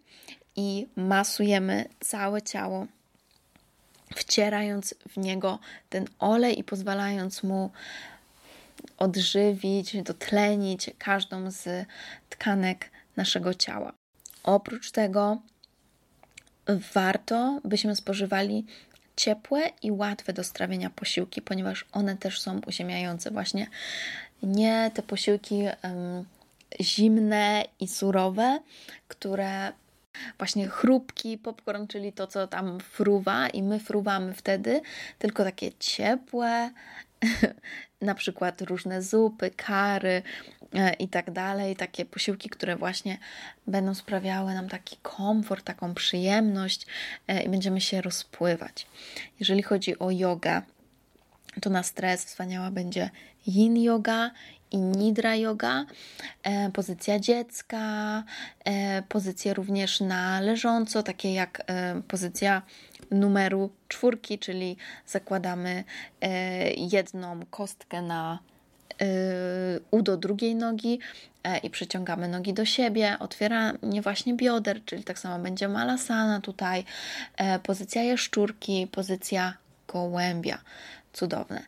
i 0.57 0.87
masujemy 0.97 1.85
całe 2.01 2.42
ciało 2.42 2.87
wcierając 4.14 4.94
w 5.09 5.16
niego 5.16 5.59
ten 5.88 6.07
olej 6.18 6.59
i 6.59 6.64
pozwalając 6.64 7.42
mu 7.42 7.71
odżywić, 8.99 10.03
dotlenić 10.03 10.90
każdą 10.99 11.51
z 11.51 11.87
tkanek 12.31 12.90
naszego 13.16 13.55
ciała. 13.55 13.92
Oprócz 14.42 14.90
tego 14.90 15.38
warto, 16.94 17.61
byśmy 17.64 17.97
spożywali 17.97 18.66
ciepłe 19.18 19.61
i 19.83 19.92
łatwe 19.92 20.33
do 20.33 20.44
strawienia 20.44 20.90
posiłki, 20.90 21.42
ponieważ 21.42 21.85
one 21.92 22.16
też 22.16 22.40
są 22.40 22.61
uziemiające. 22.66 23.31
Właśnie 23.31 23.66
nie 24.42 24.90
te 24.94 25.02
posiłki 25.02 25.62
um, 25.85 26.24
zimne 26.81 27.64
i 27.81 27.88
surowe, 27.88 28.61
które 29.09 29.72
właśnie 30.38 30.68
chrupki, 30.68 31.38
popcorn, 31.38 31.87
czyli 31.87 32.12
to, 32.12 32.26
co 32.26 32.46
tam 32.46 32.81
fruwa 32.81 33.48
i 33.48 33.62
my 33.62 33.81
fruwamy 33.81 34.35
wtedy, 34.35 34.81
tylko 35.18 35.44
takie 35.44 35.72
ciepłe, 35.78 36.70
na 38.00 38.14
przykład 38.14 38.62
różne 38.62 39.02
zupy, 39.02 39.50
kary 39.50 40.22
e, 40.74 40.94
i 40.94 41.09
tak 41.09 41.31
dalej, 41.31 41.76
takie 41.76 42.04
posiłki, 42.04 42.48
które 42.48 42.76
właśnie 42.76 43.18
będą 43.66 43.94
sprawiały 43.94 44.54
nam 44.54 44.68
taki 44.68 44.96
komfort, 45.02 45.64
taką 45.64 45.94
przyjemność 45.94 46.87
e, 47.28 47.42
i 47.42 47.48
będziemy 47.48 47.81
się 47.81 48.00
rozpływać. 48.00 48.87
Jeżeli 49.40 49.62
chodzi 49.62 49.98
o 49.98 50.11
jogę, 50.11 50.62
to 51.62 51.70
na 51.70 51.83
stres 51.83 52.24
wspaniała 52.24 52.70
będzie 52.70 53.11
yin 53.46 53.76
yoga 53.76 54.31
i 54.70 54.78
nidra 54.78 55.37
yoga, 55.37 55.87
e, 56.42 56.70
pozycja 56.70 57.18
dziecka, 57.18 58.24
pozycje 59.09 59.54
również 59.54 60.00
na 60.00 60.40
leżąco, 60.40 61.02
takie 61.02 61.35
jak 61.35 61.62
pozycja 62.09 62.62
numeru 63.11 63.71
czwórki, 63.88 64.38
czyli 64.38 64.77
zakładamy 65.07 65.85
e, 66.21 66.71
jedną 66.75 67.47
kostkę 67.51 68.03
na 68.03 68.38
e, 69.01 69.07
udo 69.90 70.16
drugiej 70.16 70.55
nogi 70.55 70.99
e, 71.44 71.59
i 71.59 71.71
przyciągamy 71.71 72.29
nogi 72.29 72.55
do 72.55 72.64
siebie, 72.64 73.16
otwieranie 73.21 74.03
właśnie 74.03 74.35
bioder, 74.35 74.85
czyli 74.85 75.05
tak 75.05 75.18
samo 75.18 75.38
będzie 75.38 75.68
malasana 75.68 76.40
tutaj, 76.40 76.85
pozycja 77.62 78.03
jaszczurki, 78.03 78.87
pozycja 78.87 79.55
gołębia. 79.88 80.59
Cudowne. 81.12 81.62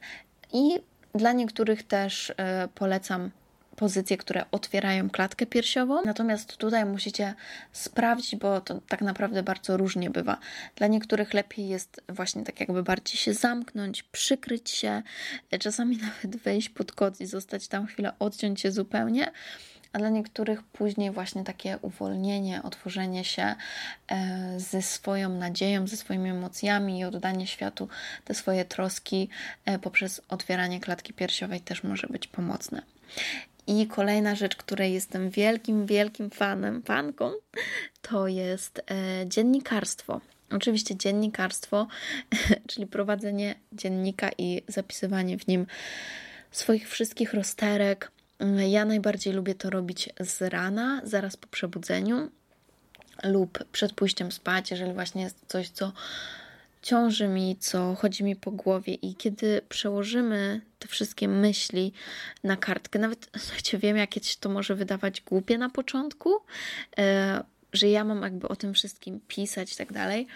I 0.53 0.79
dla 1.15 1.33
niektórych 1.33 1.83
też 1.83 2.33
polecam 2.75 3.31
pozycje, 3.81 4.17
które 4.17 4.45
otwierają 4.51 5.11
klatkę 5.11 5.47
piersiową. 5.47 6.03
Natomiast 6.05 6.57
tutaj 6.57 6.85
musicie 6.85 7.35
sprawdzić, 7.73 8.37
bo 8.37 8.61
to 8.61 8.81
tak 8.89 9.01
naprawdę 9.01 9.43
bardzo 9.43 9.77
różnie 9.77 10.11
bywa. 10.11 10.39
Dla 10.77 10.87
niektórych 10.87 11.35
lepiej 11.35 11.69
jest 11.69 12.01
właśnie 12.09 12.45
tak 12.45 12.61
jakby 12.61 12.83
bardziej 12.83 13.17
się 13.17 13.35
zamknąć, 13.35 14.03
przykryć 14.03 14.71
się, 14.71 15.03
czasami 15.61 15.97
nawet 16.25 16.37
wejść 16.37 16.69
pod 16.69 16.93
koc 16.93 17.21
i 17.21 17.27
zostać 17.27 17.69
tam 17.69 17.87
chwilę, 17.87 18.13
odciąć 18.19 18.61
się 18.61 18.73
zupełnie 18.73 19.33
a 19.93 19.99
dla 19.99 20.09
niektórych 20.09 20.63
później 20.63 21.11
właśnie 21.11 21.45
takie 21.45 21.79
uwolnienie, 21.83 22.63
otworzenie 22.63 23.25
się 23.25 23.55
e, 24.09 24.55
ze 24.61 24.83
swoją 24.83 25.29
nadzieją, 25.29 25.87
ze 25.87 25.97
swoimi 25.97 26.31
emocjami 26.31 26.99
i 26.99 27.05
oddanie 27.05 27.47
światu 27.47 27.89
te 28.25 28.35
swoje 28.35 28.65
troski 28.65 29.29
e, 29.65 29.79
poprzez 29.79 30.21
otwieranie 30.29 30.81
klatki 30.81 31.13
piersiowej 31.13 31.61
też 31.61 31.83
może 31.85 32.07
być 32.07 32.27
pomocne. 32.27 32.83
I 33.67 33.87
kolejna 33.87 34.35
rzecz, 34.35 34.57
której 34.57 34.93
jestem 34.93 35.31
wielkim, 35.31 35.87
wielkim 35.87 36.31
fanem, 36.31 36.83
fanką, 36.83 37.33
to 38.03 38.29
jest 38.29 38.83
e, 38.91 39.29
dziennikarstwo. 39.29 40.21
Oczywiście 40.51 40.97
dziennikarstwo, 40.97 41.87
czyli 42.69 42.87
prowadzenie 42.87 43.55
dziennika 43.73 44.31
i 44.39 44.63
zapisywanie 44.69 45.39
w 45.39 45.47
nim 45.47 45.67
swoich 46.51 46.89
wszystkich 46.89 47.35
rozterek, 47.35 48.11
ja 48.69 48.85
najbardziej 48.85 49.33
lubię 49.33 49.55
to 49.55 49.71
robić 49.71 50.09
z 50.21 50.43
rana, 50.53 51.01
zaraz 51.05 51.37
po 51.37 51.47
przebudzeniu 51.47 52.31
lub 53.25 53.65
przed 53.73 53.93
pójściem 53.93 54.33
spać, 54.33 54.71
jeżeli 54.71 54.93
właśnie 54.93 55.23
jest 55.23 55.37
coś, 55.49 55.69
co 55.69 55.93
ciąży 56.83 57.29
mi, 57.29 57.57
co 57.57 57.95
chodzi 57.95 58.25
mi 58.25 58.37
po 58.37 58.51
głowie, 58.51 58.95
i 58.95 59.15
kiedy 59.15 59.63
przełożymy 59.69 60.61
te 60.79 60.89
wszystkie 60.89 61.29
myśli 61.29 61.93
na 62.45 62.57
kartkę, 62.57 62.99
nawet 62.99 63.31
słuchajcie, 63.39 63.79
wiem, 63.79 63.97
jakie 63.97 64.21
to 64.41 64.49
może 64.49 64.75
wydawać 64.75 65.21
głupie 65.21 65.59
na 65.59 65.71
początku, 65.71 66.31
e, 66.99 67.45
że 67.73 67.89
ja 67.89 68.05
mam 68.05 68.23
jakby 68.23 68.49
o 68.49 68.57
tym 68.57 68.75
wszystkim 68.75 69.21
pisać 69.29 69.73
i 69.73 69.77
tak 69.77 69.93
dalej, 69.93 70.27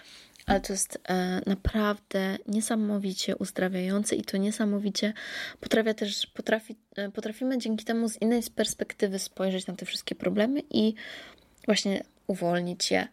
ale 0.47 0.61
to 0.61 0.73
jest 0.73 0.99
e, 1.09 1.41
naprawdę 1.47 2.39
niesamowicie 2.47 3.37
uzdrawiające 3.37 4.17
i 4.17 4.23
to 4.23 4.37
niesamowicie 4.37 5.13
potrafia 5.61 5.95
też, 5.95 6.27
potrafi, 6.27 6.77
e, 6.97 7.11
potrafimy 7.11 7.59
dzięki 7.59 7.85
temu 7.85 8.09
z 8.09 8.23
innej 8.23 8.43
perspektywy 8.55 9.19
spojrzeć 9.19 9.67
na 9.67 9.75
te 9.75 9.87
wszystkie 9.87 10.15
problemy 10.15 10.63
i 10.71 10.95
właśnie 11.67 12.05
uwolnić 12.27 12.91
je, 12.91 13.09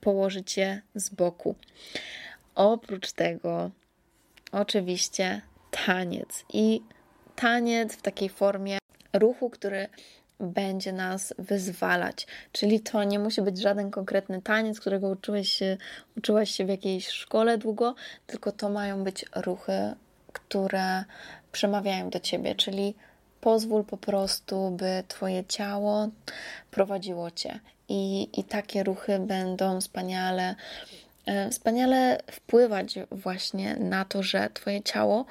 położyć 0.00 0.56
je 0.56 0.80
z 0.94 1.08
boku. 1.08 1.54
Oprócz 2.58 3.12
tego, 3.12 3.70
oczywiście, 4.52 5.42
taniec 5.86 6.44
i 6.52 6.82
taniec 7.36 7.94
w 7.94 8.02
takiej 8.02 8.28
formie 8.28 8.78
ruchu, 9.12 9.50
który 9.50 9.88
będzie 10.40 10.92
nas 10.92 11.34
wyzwalać. 11.38 12.26
Czyli 12.52 12.80
to 12.80 13.04
nie 13.04 13.18
musi 13.18 13.42
być 13.42 13.58
żaden 13.58 13.90
konkretny 13.90 14.42
taniec, 14.42 14.80
którego 14.80 15.08
uczyłeś 15.08 15.52
się, 15.52 15.76
uczyłaś 16.16 16.50
się 16.50 16.64
w 16.64 16.68
jakiejś 16.68 17.08
szkole 17.08 17.58
długo, 17.58 17.94
tylko 18.26 18.52
to 18.52 18.68
mają 18.68 19.04
być 19.04 19.24
ruchy, 19.36 19.94
które 20.32 21.04
przemawiają 21.52 22.10
do 22.10 22.20
ciebie, 22.20 22.54
czyli 22.54 22.94
pozwól 23.40 23.84
po 23.84 23.96
prostu, 23.96 24.70
by 24.70 25.02
twoje 25.08 25.44
ciało 25.44 26.08
prowadziło 26.70 27.30
cię. 27.30 27.60
I, 27.88 28.28
i 28.40 28.44
takie 28.44 28.82
ruchy 28.82 29.18
będą 29.18 29.80
wspaniale, 29.80 30.54
wspaniale 31.50 32.22
wpływać 32.30 32.94
właśnie 33.10 33.76
na 33.76 34.04
to, 34.04 34.22
że 34.22 34.50
twoje 34.54 34.82
ciało 34.82 35.24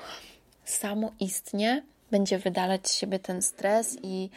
samo 0.66 1.12
istnie 1.20 1.84
będzie 2.12 2.40
wydalać 2.40 2.90
z 2.90 2.96
siebie 2.96 3.20
ten 3.20 3.42
stres 3.42 3.98
i, 4.04 4.30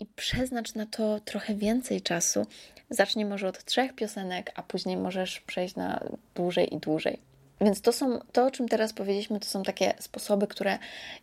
i 0.00 0.06
przeznacz 0.16 0.74
na 0.74 0.86
to 0.86 1.20
trochę 1.20 1.54
więcej 1.54 2.02
czasu. 2.02 2.46
Zacznij 2.90 3.24
może 3.24 3.48
od 3.48 3.64
trzech 3.64 3.94
piosenek, 3.94 4.52
a 4.54 4.62
później 4.62 4.96
możesz 4.96 5.40
przejść 5.40 5.76
na 5.76 6.00
dłużej 6.34 6.74
i 6.74 6.78
dłużej. 6.78 7.18
Więc 7.60 7.80
to 7.80 7.92
są, 7.92 8.18
to 8.32 8.46
o 8.46 8.50
czym 8.50 8.68
teraz 8.68 8.92
powiedzieliśmy, 8.92 9.40
to 9.40 9.46
są 9.46 9.62
takie 9.62 9.94
sposoby, 10.00 10.46
które 10.46 10.78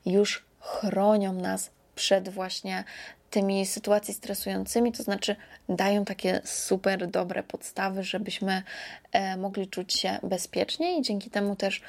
już 0.06 0.46
chronią 0.60 1.34
nas 1.34 1.72
przed 1.96 2.30
właśnie 2.30 2.84
tymi 3.32 3.66
sytuacjami 3.66 4.18
stresującymi, 4.18 4.92
to 4.92 5.04
znaczy 5.04 5.36
dają 5.70 6.06
takie 6.06 6.42
super 6.44 7.08
dobre 7.08 7.44
podstawy, 7.44 8.04
żebyśmy 8.04 8.64
e, 9.12 9.38
mogli 9.38 9.68
czuć 9.68 9.94
się 9.94 10.20
bezpiecznie 10.24 11.00
i 11.00 11.02
dzięki 11.02 11.30
temu 11.30 11.56
też 11.56 11.82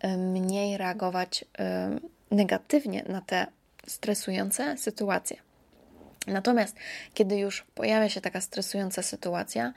e, 0.00 0.16
mniej 0.16 0.76
reagować 0.76 1.44
e, 1.58 1.98
negatywnie 2.30 3.04
na 3.08 3.20
te 3.20 3.46
stresujące 3.86 4.76
sytuacje. 4.76 5.36
Natomiast 6.26 6.76
kiedy 7.14 7.38
już 7.38 7.66
pojawia 7.74 8.08
się 8.08 8.20
taka 8.20 8.40
stresująca 8.40 9.02
sytuacja, 9.02 9.72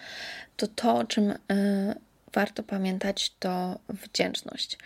to 0.58 0.68
to, 0.68 0.96
o 0.96 1.04
czym 1.04 1.34
warto 2.34 2.64
pamiętać, 2.64 3.34
to 3.40 3.80
wdzięczność. 3.90 4.78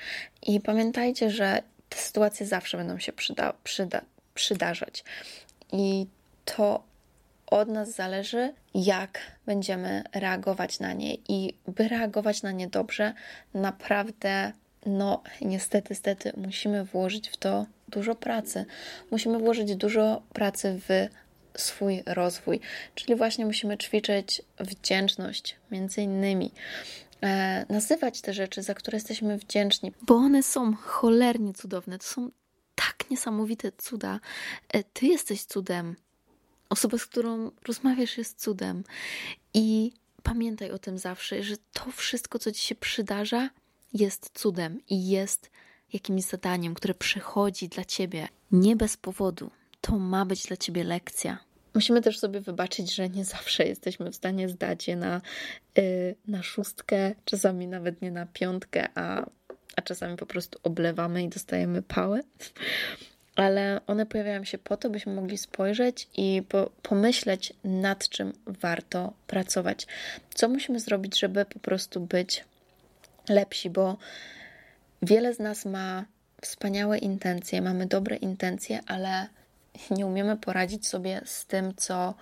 I 0.41 0.59
pamiętajcie, 0.59 1.29
że 1.29 1.61
te 1.89 1.97
sytuacje 1.97 2.45
zawsze 2.45 2.77
będą 2.77 2.99
się 2.99 3.13
przyda, 3.13 3.53
przyda, 3.63 4.01
przydarzać. 4.33 5.03
I 5.71 6.07
to 6.55 6.83
od 7.47 7.67
nas 7.69 7.95
zależy, 7.95 8.53
jak 8.73 9.19
będziemy 9.45 10.03
reagować 10.13 10.79
na 10.79 10.93
nie. 10.93 11.15
I 11.15 11.53
by 11.67 11.87
reagować 11.87 12.41
na 12.41 12.51
nie 12.51 12.67
dobrze, 12.67 13.13
naprawdę, 13.53 14.51
no 14.85 15.23
niestety, 15.41 15.87
niestety, 15.89 16.33
musimy 16.37 16.85
włożyć 16.85 17.29
w 17.29 17.37
to 17.37 17.65
dużo 17.87 18.15
pracy. 18.15 18.65
Musimy 19.11 19.39
włożyć 19.39 19.75
dużo 19.75 20.21
pracy 20.33 20.79
w 20.87 21.07
swój 21.61 22.03
rozwój. 22.05 22.59
Czyli 22.95 23.15
właśnie 23.15 23.45
musimy 23.45 23.77
ćwiczyć 23.77 24.41
wdzięczność, 24.59 25.55
między 25.71 26.01
innymi. 26.01 26.51
E, 27.23 27.65
nazywać 27.69 28.21
te 28.21 28.33
rzeczy, 28.33 28.61
za 28.61 28.73
które 28.73 28.95
jesteśmy 28.95 29.37
wdzięczni, 29.37 29.91
bo 30.01 30.15
one 30.15 30.43
są 30.43 30.75
cholernie 30.75 31.53
cudowne. 31.53 31.97
To 31.97 32.05
są 32.05 32.29
tak 32.75 33.09
niesamowite 33.11 33.71
cuda. 33.71 34.19
E, 34.69 34.83
ty 34.83 35.05
jesteś 35.05 35.43
cudem. 35.43 35.95
Osoba, 36.69 36.97
z 36.97 37.05
którą 37.05 37.51
rozmawiasz, 37.67 38.17
jest 38.17 38.41
cudem. 38.41 38.83
I 39.53 39.91
pamiętaj 40.23 40.71
o 40.71 40.79
tym 40.79 40.97
zawsze, 40.97 41.43
że 41.43 41.55
to 41.73 41.91
wszystko, 41.91 42.39
co 42.39 42.51
ci 42.51 42.61
się 42.61 42.75
przydarza, 42.75 43.49
jest 43.93 44.31
cudem 44.33 44.81
i 44.89 45.09
jest 45.09 45.49
jakimś 45.93 46.23
zadaniem, 46.23 46.73
które 46.73 46.93
przychodzi 46.93 47.69
dla 47.69 47.85
ciebie 47.85 48.27
nie 48.51 48.75
bez 48.75 48.97
powodu. 48.97 49.51
To 49.81 49.97
ma 49.97 50.25
być 50.25 50.43
dla 50.43 50.57
ciebie 50.57 50.83
lekcja. 50.83 51.37
Musimy 51.73 52.01
też 52.01 52.19
sobie 52.19 52.41
wybaczyć, 52.41 52.95
że 52.95 53.09
nie 53.09 53.25
zawsze 53.25 53.63
jesteśmy 53.63 54.11
w 54.11 54.15
stanie 54.15 54.49
zdać 54.49 54.87
je 54.87 54.95
na, 54.95 55.21
yy, 55.75 56.15
na 56.27 56.43
szóstkę, 56.43 57.15
czasami 57.25 57.67
nawet 57.67 58.01
nie 58.01 58.11
na 58.11 58.25
piątkę, 58.25 58.89
a, 58.95 59.25
a 59.75 59.81
czasami 59.81 60.17
po 60.17 60.25
prostu 60.25 60.59
oblewamy 60.63 61.23
i 61.23 61.29
dostajemy 61.29 61.81
pałę. 61.81 62.21
Ale 63.37 63.81
one 63.87 64.05
pojawiają 64.05 64.43
się 64.43 64.57
po 64.57 64.77
to, 64.77 64.89
byśmy 64.89 65.13
mogli 65.13 65.37
spojrzeć 65.37 66.07
i 66.17 66.43
po, 66.49 66.69
pomyśleć, 66.81 67.53
nad 67.63 68.09
czym 68.09 68.33
warto 68.45 69.13
pracować. 69.27 69.87
Co 70.33 70.49
musimy 70.49 70.79
zrobić, 70.79 71.19
żeby 71.19 71.45
po 71.45 71.59
prostu 71.59 71.99
być 71.99 72.45
lepsi, 73.29 73.69
bo 73.69 73.97
wiele 75.01 75.33
z 75.33 75.39
nas 75.39 75.65
ma 75.65 76.05
wspaniałe 76.41 76.97
intencje, 76.97 77.61
mamy 77.61 77.85
dobre 77.85 78.15
intencje, 78.15 78.79
ale 78.87 79.27
nie 79.91 80.05
umiemy 80.05 80.37
poradzić 80.37 80.87
sobie 80.87 81.21
z 81.25 81.45
tym, 81.45 81.73
co, 81.75 82.13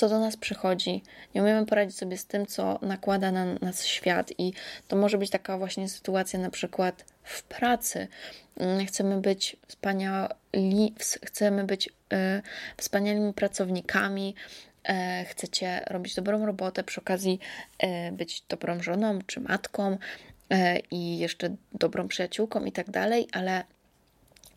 co 0.00 0.08
do 0.08 0.20
nas 0.20 0.36
przychodzi, 0.36 1.02
nie 1.34 1.42
umiemy 1.42 1.66
poradzić 1.66 1.96
sobie 1.96 2.16
z 2.18 2.26
tym, 2.26 2.46
co 2.46 2.78
nakłada 2.82 3.32
na 3.32 3.44
nas 3.44 3.84
świat, 3.84 4.32
i 4.38 4.52
to 4.88 4.96
może 4.96 5.18
być 5.18 5.30
taka 5.30 5.58
właśnie 5.58 5.88
sytuacja, 5.88 6.38
na 6.38 6.50
przykład 6.50 7.04
w 7.22 7.42
pracy. 7.42 8.08
Mm, 8.56 8.86
chcemy 8.86 9.20
być 9.20 9.56
wspaniali, 9.66 10.94
chcemy 11.24 11.64
być 11.64 11.88
y, 11.88 11.92
wspaniałymi 12.76 13.32
pracownikami, 13.32 14.34
y, 14.88 15.24
chcecie 15.24 15.84
robić 15.86 16.14
dobrą 16.14 16.46
robotę, 16.46 16.84
przy 16.84 17.00
okazji 17.00 17.38
y, 17.82 18.12
być 18.12 18.42
dobrą 18.48 18.82
żoną 18.82 19.18
czy 19.26 19.40
matką 19.40 19.98
i 20.90 21.18
jeszcze 21.18 21.56
dobrą 21.72 22.08
przyjaciółką 22.08 22.64
i 22.64 22.72
tak 22.72 22.90
dalej, 22.90 23.28
ale 23.32 23.64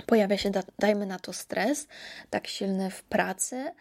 pojawia 0.06 0.38
się, 0.38 0.52
dajmy 0.80 1.06
na 1.06 1.20
to 1.20 1.34
stres, 1.34 1.88
tak 2.30 2.48
silny 2.48 2.90
w 2.90 3.04
pracy, 3.04 3.72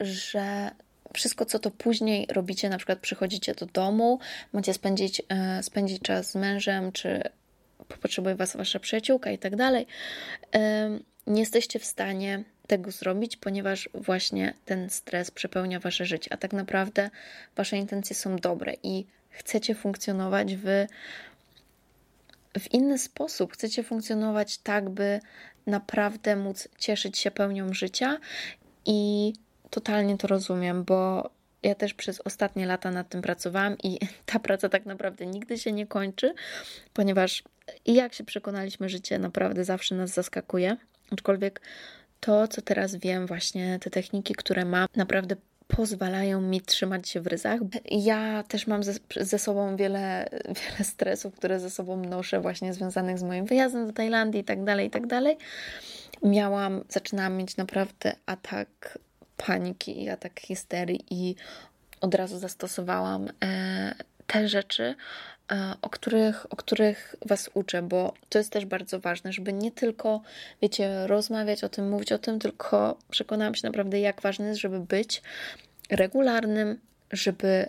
że 0.00 0.70
wszystko, 1.14 1.44
co 1.44 1.58
to 1.58 1.70
później 1.70 2.26
robicie, 2.30 2.68
na 2.68 2.76
przykład 2.76 2.98
przychodzicie 2.98 3.54
do 3.54 3.66
domu, 3.66 4.18
macie 4.52 4.74
spędzić, 4.74 5.22
e, 5.28 5.62
spędzić 5.62 6.02
czas 6.02 6.30
z 6.30 6.34
mężem, 6.34 6.92
czy 6.92 7.22
potrzebuje 8.00 8.34
was 8.34 8.56
wasza 8.56 8.78
przyjaciółka 8.78 9.30
i 9.30 9.38
tak 9.38 9.56
dalej, 9.56 9.86
nie 11.26 11.40
jesteście 11.40 11.78
w 11.78 11.84
stanie 11.84 12.44
tego 12.66 12.90
zrobić, 12.90 13.36
ponieważ 13.36 13.88
właśnie 13.94 14.54
ten 14.64 14.90
stres 14.90 15.30
przepełnia 15.30 15.80
wasze 15.80 16.04
życie, 16.04 16.32
a 16.32 16.36
tak 16.36 16.52
naprawdę 16.52 17.10
wasze 17.56 17.76
intencje 17.76 18.16
są 18.16 18.36
dobre 18.36 18.74
i 18.82 19.06
chcecie 19.30 19.74
funkcjonować 19.74 20.56
w, 20.56 20.86
w 22.58 22.74
inny 22.74 22.98
sposób, 22.98 23.52
chcecie 23.52 23.82
funkcjonować 23.82 24.58
tak, 24.58 24.90
by 24.90 25.20
naprawdę 25.66 26.36
móc 26.36 26.68
cieszyć 26.78 27.18
się 27.18 27.30
pełnią 27.30 27.74
życia 27.74 28.18
i 28.86 29.32
totalnie 29.74 30.18
to 30.18 30.26
rozumiem, 30.26 30.84
bo 30.84 31.30
ja 31.62 31.74
też 31.74 31.94
przez 31.94 32.20
ostatnie 32.20 32.66
lata 32.66 32.90
nad 32.90 33.08
tym 33.08 33.22
pracowałam 33.22 33.76
i 33.82 33.98
ta 34.32 34.38
praca 34.38 34.68
tak 34.68 34.86
naprawdę 34.86 35.26
nigdy 35.26 35.58
się 35.58 35.72
nie 35.72 35.86
kończy, 35.86 36.34
ponieważ 36.92 37.42
jak 37.86 38.14
się 38.14 38.24
przekonaliśmy, 38.24 38.88
życie 38.88 39.18
naprawdę 39.18 39.64
zawsze 39.64 39.94
nas 39.94 40.10
zaskakuje. 40.10 40.76
Aczkolwiek 41.10 41.60
to, 42.20 42.48
co 42.48 42.62
teraz 42.62 42.96
wiem, 42.96 43.26
właśnie 43.26 43.78
te 43.78 43.90
techniki, 43.90 44.34
które 44.34 44.64
mam, 44.64 44.86
naprawdę 44.96 45.36
pozwalają 45.68 46.40
mi 46.40 46.60
trzymać 46.60 47.08
się 47.08 47.20
w 47.20 47.26
ryzach. 47.26 47.60
Ja 47.90 48.42
też 48.48 48.66
mam 48.66 48.82
ze, 48.82 48.94
ze 49.20 49.38
sobą 49.38 49.76
wiele, 49.76 50.28
wiele 50.60 50.84
stresów, 50.84 51.34
które 51.34 51.60
ze 51.60 51.70
sobą 51.70 51.96
noszę, 51.96 52.40
właśnie 52.40 52.74
związanych 52.74 53.18
z 53.18 53.22
moim 53.22 53.44
wyjazdem 53.44 53.86
do 53.86 53.92
Tajlandii 53.92 54.40
i 54.40 54.44
tak 54.44 54.64
dalej, 54.64 54.86
i 54.86 54.90
tak 54.90 55.06
dalej. 55.06 55.36
Miałam, 56.22 56.84
zaczynałam 56.88 57.36
mieć 57.36 57.56
naprawdę 57.56 58.16
atak 58.26 58.98
paniki 59.36 60.02
i 60.02 60.08
atak 60.08 60.40
histerii 60.40 61.04
i 61.10 61.34
od 62.00 62.14
razu 62.14 62.38
zastosowałam 62.38 63.28
e, 63.44 63.94
te 64.26 64.48
rzeczy, 64.48 64.94
e, 65.52 65.74
o 65.82 65.90
których, 65.90 66.52
o 66.52 66.56
których 66.56 67.16
Was 67.26 67.50
uczę, 67.54 67.82
bo 67.82 68.14
to 68.28 68.38
jest 68.38 68.52
też 68.52 68.66
bardzo 68.66 69.00
ważne, 69.00 69.32
żeby 69.32 69.52
nie 69.52 69.72
tylko, 69.72 70.20
wiecie, 70.62 71.06
rozmawiać 71.06 71.64
o 71.64 71.68
tym, 71.68 71.90
mówić 71.90 72.12
o 72.12 72.18
tym, 72.18 72.38
tylko 72.38 72.98
przekonałam 73.10 73.54
się 73.54 73.68
naprawdę, 73.68 74.00
jak 74.00 74.20
ważne 74.20 74.46
jest, 74.46 74.60
żeby 74.60 74.80
być 74.80 75.22
regularnym, 75.90 76.80
żeby 77.12 77.68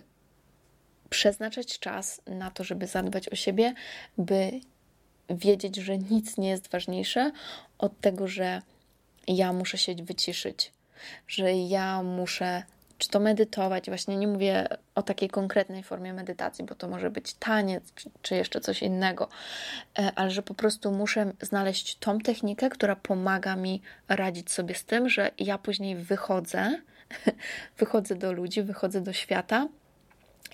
przeznaczać 1.10 1.80
czas 1.80 2.22
na 2.28 2.52
to, 2.52 2.64
żeby 2.64 2.88
zadbać 2.88 3.30
o 3.30 3.36
siebie, 3.36 3.74
by 4.18 4.52
wiedzieć, 5.30 5.76
że 5.76 5.98
nic 5.98 6.38
nie 6.38 6.50
jest 6.50 6.72
ważniejsze 6.72 7.32
od 7.78 8.00
tego, 8.02 8.28
że 8.28 8.62
ja 9.28 9.54
muszę 9.54 9.78
się 9.78 9.96
wyciszyć, 9.96 10.72
że 11.28 11.54
ja 11.54 12.04
muszę 12.04 12.64
czy 12.98 13.10
to 13.10 13.20
medytować, 13.20 13.86
właśnie 13.86 14.18
nie 14.18 14.28
mówię 14.28 14.68
o 14.96 15.04
takiej 15.04 15.30
konkretnej 15.30 15.84
formie 15.84 16.14
medytacji, 16.14 16.66
bo 16.66 16.76
to 16.76 16.88
może 16.88 17.10
być 17.10 17.34
taniec, 17.34 17.94
czy 18.22 18.36
jeszcze 18.36 18.62
coś 18.62 18.82
innego, 18.82 19.30
e, 20.00 20.12
ale 20.16 20.32
że 20.32 20.42
po 20.42 20.54
prostu 20.54 20.92
muszę 20.92 21.32
znaleźć 21.42 21.96
tą 21.96 22.20
technikę, 22.20 22.70
która 22.70 22.96
pomaga 22.96 23.56
mi 23.56 23.82
radzić 24.08 24.52
sobie 24.52 24.76
z 24.76 24.86
tym, 24.86 25.10
że 25.10 25.32
ja 25.40 25.58
później 25.58 25.96
wychodzę, 25.96 26.82
wychodzę 27.80 28.16
do 28.16 28.34
ludzi, 28.34 28.64
wychodzę 28.64 29.02
do 29.02 29.14
świata 29.14 29.68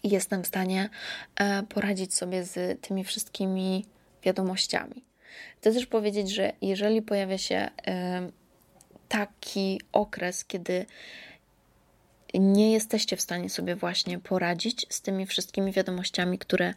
i 0.03 0.09
jestem 0.09 0.43
w 0.43 0.47
stanie 0.47 0.89
e, 1.35 1.63
poradzić 1.63 2.15
sobie 2.15 2.43
z 2.43 2.81
tymi 2.81 3.03
wszystkimi 3.03 3.85
wiadomościami. 4.23 5.03
Chcę 5.57 5.73
też 5.73 5.85
powiedzieć, 5.85 6.29
że 6.29 6.53
jeżeli 6.61 7.01
pojawia 7.01 7.37
się 7.37 7.69
taki 9.11 9.81
okres, 9.91 10.45
kiedy 10.45 10.85
nie 12.33 12.71
jesteście 12.71 13.17
w 13.17 13.21
stanie 13.21 13.49
sobie 13.49 13.75
właśnie 13.75 14.19
poradzić 14.19 14.85
z 14.89 15.01
tymi 15.01 15.25
wszystkimi 15.25 15.71
wiadomościami, 15.71 16.37
które 16.37 16.73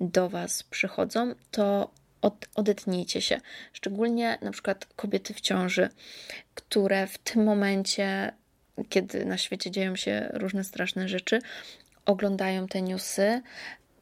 do 0.00 0.28
Was 0.28 0.62
przychodzą, 0.62 1.34
to 1.50 1.90
od, 2.20 2.48
odetnijcie 2.54 3.20
się. 3.20 3.40
Szczególnie 3.72 4.38
na 4.42 4.50
przykład 4.50 4.86
kobiety 4.96 5.34
w 5.34 5.40
ciąży, 5.40 5.88
które 6.54 7.06
w 7.06 7.18
tym 7.18 7.44
momencie, 7.44 8.32
kiedy 8.88 9.24
na 9.24 9.38
świecie 9.38 9.70
dzieją 9.70 9.96
się 9.96 10.28
różne 10.32 10.64
straszne 10.64 11.08
rzeczy, 11.08 11.38
oglądają 12.06 12.68
te 12.68 12.82
newsy, 12.82 13.42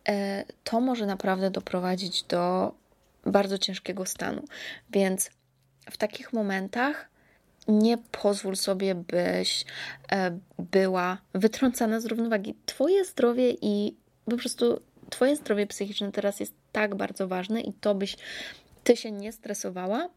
e, 0.08 0.44
to 0.64 0.80
może 0.80 1.06
naprawdę 1.06 1.50
doprowadzić 1.50 2.22
do 2.22 2.74
bardzo 3.26 3.58
ciężkiego 3.58 4.06
stanu. 4.06 4.44
Więc 4.90 5.30
w 5.90 5.96
takich 5.96 6.32
momentach 6.32 7.09
nie 7.70 7.98
pozwól 7.98 8.56
sobie, 8.56 8.94
byś 8.94 9.64
e, 10.12 10.38
była 10.58 11.18
wytrącana 11.34 12.00
z 12.00 12.06
równowagi. 12.06 12.54
Twoje 12.66 13.04
zdrowie 13.04 13.50
i 13.62 13.96
po 14.24 14.36
prostu 14.36 14.80
Twoje 15.10 15.36
zdrowie 15.36 15.66
psychiczne 15.66 16.12
teraz 16.12 16.40
jest 16.40 16.54
tak 16.72 16.94
bardzo 16.94 17.28
ważne 17.28 17.60
i 17.60 17.72
to 17.72 17.94
byś 17.94 18.16
Ty 18.84 18.96
się 18.96 19.12
nie 19.12 19.32
stresowała, 19.32 20.08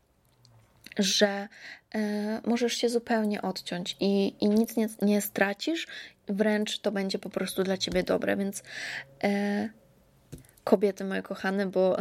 że 0.99 1.47
e, 1.95 2.41
możesz 2.45 2.73
się 2.73 2.89
zupełnie 2.89 3.41
odciąć 3.41 3.97
i, 3.99 4.35
i 4.41 4.49
nic 4.49 4.75
nie, 4.75 4.87
nie 5.01 5.21
stracisz, 5.21 5.87
wręcz 6.27 6.79
to 6.79 6.91
będzie 6.91 7.19
po 7.19 7.29
prostu 7.29 7.63
dla 7.63 7.77
Ciebie 7.77 8.03
dobre, 8.03 8.37
więc 8.37 8.63
e, 9.23 9.69
kobiety 10.63 11.03
moje 11.03 11.21
kochane, 11.21 11.65
bo 11.65 11.97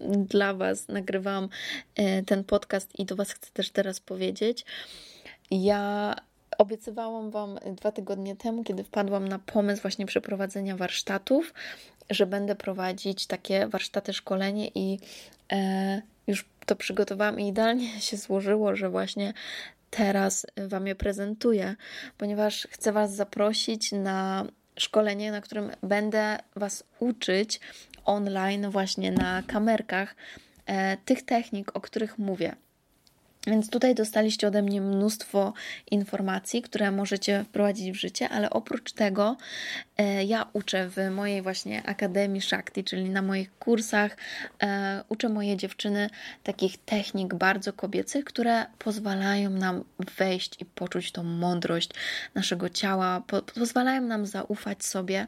dla 0.00 0.54
Was 0.54 0.88
nagrywam 0.88 1.48
e, 1.94 2.22
ten 2.22 2.44
podcast 2.44 2.98
i 2.98 3.04
do 3.04 3.16
Was 3.16 3.32
chcę 3.32 3.50
też 3.52 3.70
teraz 3.70 4.00
powiedzieć. 4.00 4.64
Ja 5.50 6.14
obiecywałam 6.58 7.30
Wam 7.30 7.58
dwa 7.76 7.92
tygodnie 7.92 8.36
temu, 8.36 8.64
kiedy 8.64 8.84
wpadłam 8.84 9.28
na 9.28 9.38
pomysł 9.38 9.82
właśnie 9.82 10.06
przeprowadzenia 10.06 10.76
warsztatów, 10.76 11.54
że 12.10 12.26
będę 12.26 12.54
prowadzić 12.54 13.26
takie 13.26 13.66
warsztaty, 13.66 14.12
szkolenie 14.12 14.70
i 14.74 14.98
e, 15.52 16.02
już 16.26 16.48
to 16.66 16.76
przygotowałam 16.76 17.40
i 17.40 17.48
idealnie 17.48 18.00
się 18.00 18.16
złożyło, 18.16 18.76
że 18.76 18.90
właśnie 18.90 19.32
teraz 19.90 20.46
Wam 20.56 20.86
je 20.86 20.94
prezentuję, 20.94 21.76
ponieważ 22.18 22.68
chcę 22.70 22.92
Was 22.92 23.14
zaprosić 23.14 23.92
na 23.92 24.46
szkolenie, 24.78 25.32
na 25.32 25.40
którym 25.40 25.70
będę 25.82 26.38
Was 26.56 26.84
uczyć 26.98 27.60
online, 28.06 28.70
właśnie 28.70 29.12
na 29.12 29.42
kamerkach, 29.42 30.16
e, 30.66 30.96
tych 30.96 31.22
technik, 31.22 31.76
o 31.76 31.80
których 31.80 32.18
mówię. 32.18 32.56
Więc 33.46 33.70
tutaj 33.70 33.94
dostaliście 33.94 34.48
ode 34.48 34.62
mnie 34.62 34.80
mnóstwo 34.80 35.52
informacji, 35.90 36.62
które 36.62 36.90
możecie 36.90 37.44
wprowadzić 37.44 37.90
w 37.90 38.00
życie, 38.00 38.28
ale 38.28 38.50
oprócz 38.50 38.92
tego 38.92 39.36
e, 39.98 40.24
ja 40.24 40.46
uczę 40.52 40.88
w 40.88 41.10
mojej 41.10 41.42
właśnie 41.42 41.82
Akademii 41.86 42.40
Shakti, 42.40 42.84
czyli 42.84 43.10
na 43.10 43.22
moich 43.22 43.58
kursach, 43.58 44.16
e, 44.62 45.04
uczę 45.08 45.28
moje 45.28 45.56
dziewczyny 45.56 46.10
takich 46.42 46.78
technik 46.78 47.34
bardzo 47.34 47.72
kobiecych, 47.72 48.24
które 48.24 48.66
pozwalają 48.78 49.50
nam 49.50 49.84
wejść 50.18 50.60
i 50.60 50.64
poczuć 50.64 51.12
tą 51.12 51.22
mądrość 51.22 51.90
naszego 52.34 52.68
ciała, 52.68 53.22
po, 53.26 53.42
pozwalają 53.42 54.02
nam 54.02 54.26
zaufać 54.26 54.84
sobie 54.84 55.26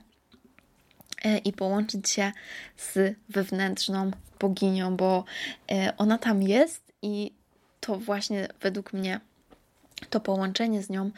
i 1.44 1.52
połączyć 1.52 2.10
się 2.10 2.32
z 2.76 3.16
wewnętrzną 3.28 4.10
boginią, 4.40 4.96
bo 4.96 5.24
e, 5.70 5.92
ona 5.96 6.18
tam 6.18 6.42
jest 6.42 6.92
i 7.02 7.32
to 7.80 7.96
właśnie 7.96 8.48
według 8.60 8.92
mnie 8.92 9.20
to 10.10 10.20
połączenie 10.20 10.82
z 10.82 10.90
nią 10.90 11.10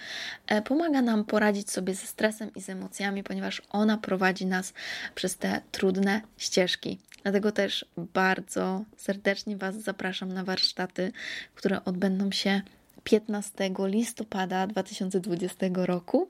e, 0.46 0.62
pomaga 0.62 1.02
nam 1.02 1.24
poradzić 1.24 1.70
sobie 1.70 1.94
ze 1.94 2.06
stresem 2.06 2.50
i 2.54 2.60
z 2.60 2.70
emocjami, 2.70 3.22
ponieważ 3.22 3.62
ona 3.70 3.98
prowadzi 3.98 4.46
nas 4.46 4.72
przez 5.14 5.36
te 5.36 5.60
trudne 5.72 6.20
ścieżki. 6.36 6.98
Dlatego 7.22 7.52
też 7.52 7.84
bardzo 7.96 8.84
serdecznie 8.96 9.56
Was 9.56 9.76
zapraszam 9.76 10.32
na 10.32 10.44
warsztaty, 10.44 11.12
które 11.54 11.84
odbędą 11.84 12.32
się 12.32 12.62
15 13.04 13.70
listopada 13.78 14.66
2020 14.66 15.66
roku 15.74 16.28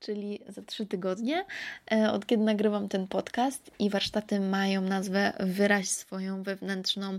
czyli 0.00 0.40
za 0.48 0.62
trzy 0.62 0.86
tygodnie, 0.86 1.44
e, 1.92 2.12
od 2.12 2.26
kiedy 2.26 2.42
nagrywam 2.42 2.88
ten 2.88 3.06
podcast 3.06 3.70
i 3.78 3.90
warsztaty 3.90 4.40
mają 4.40 4.80
nazwę 4.80 5.32
Wyraź 5.40 5.88
swoją 5.88 6.42
wewnętrzną 6.42 7.18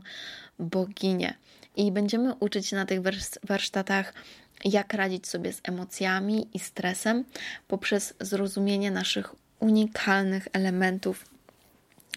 boginię. 0.59 1.33
I 1.75 1.91
będziemy 1.91 2.33
uczyć 2.35 2.67
się 2.67 2.75
na 2.75 2.85
tych 2.85 2.99
warsztatach, 3.43 4.13
jak 4.65 4.93
radzić 4.93 5.27
sobie 5.27 5.53
z 5.53 5.61
emocjami 5.63 6.47
i 6.53 6.59
stresem 6.59 7.25
poprzez 7.67 8.13
zrozumienie 8.19 8.91
naszych 8.91 9.35
unikalnych 9.59 10.47
elementów 10.53 11.25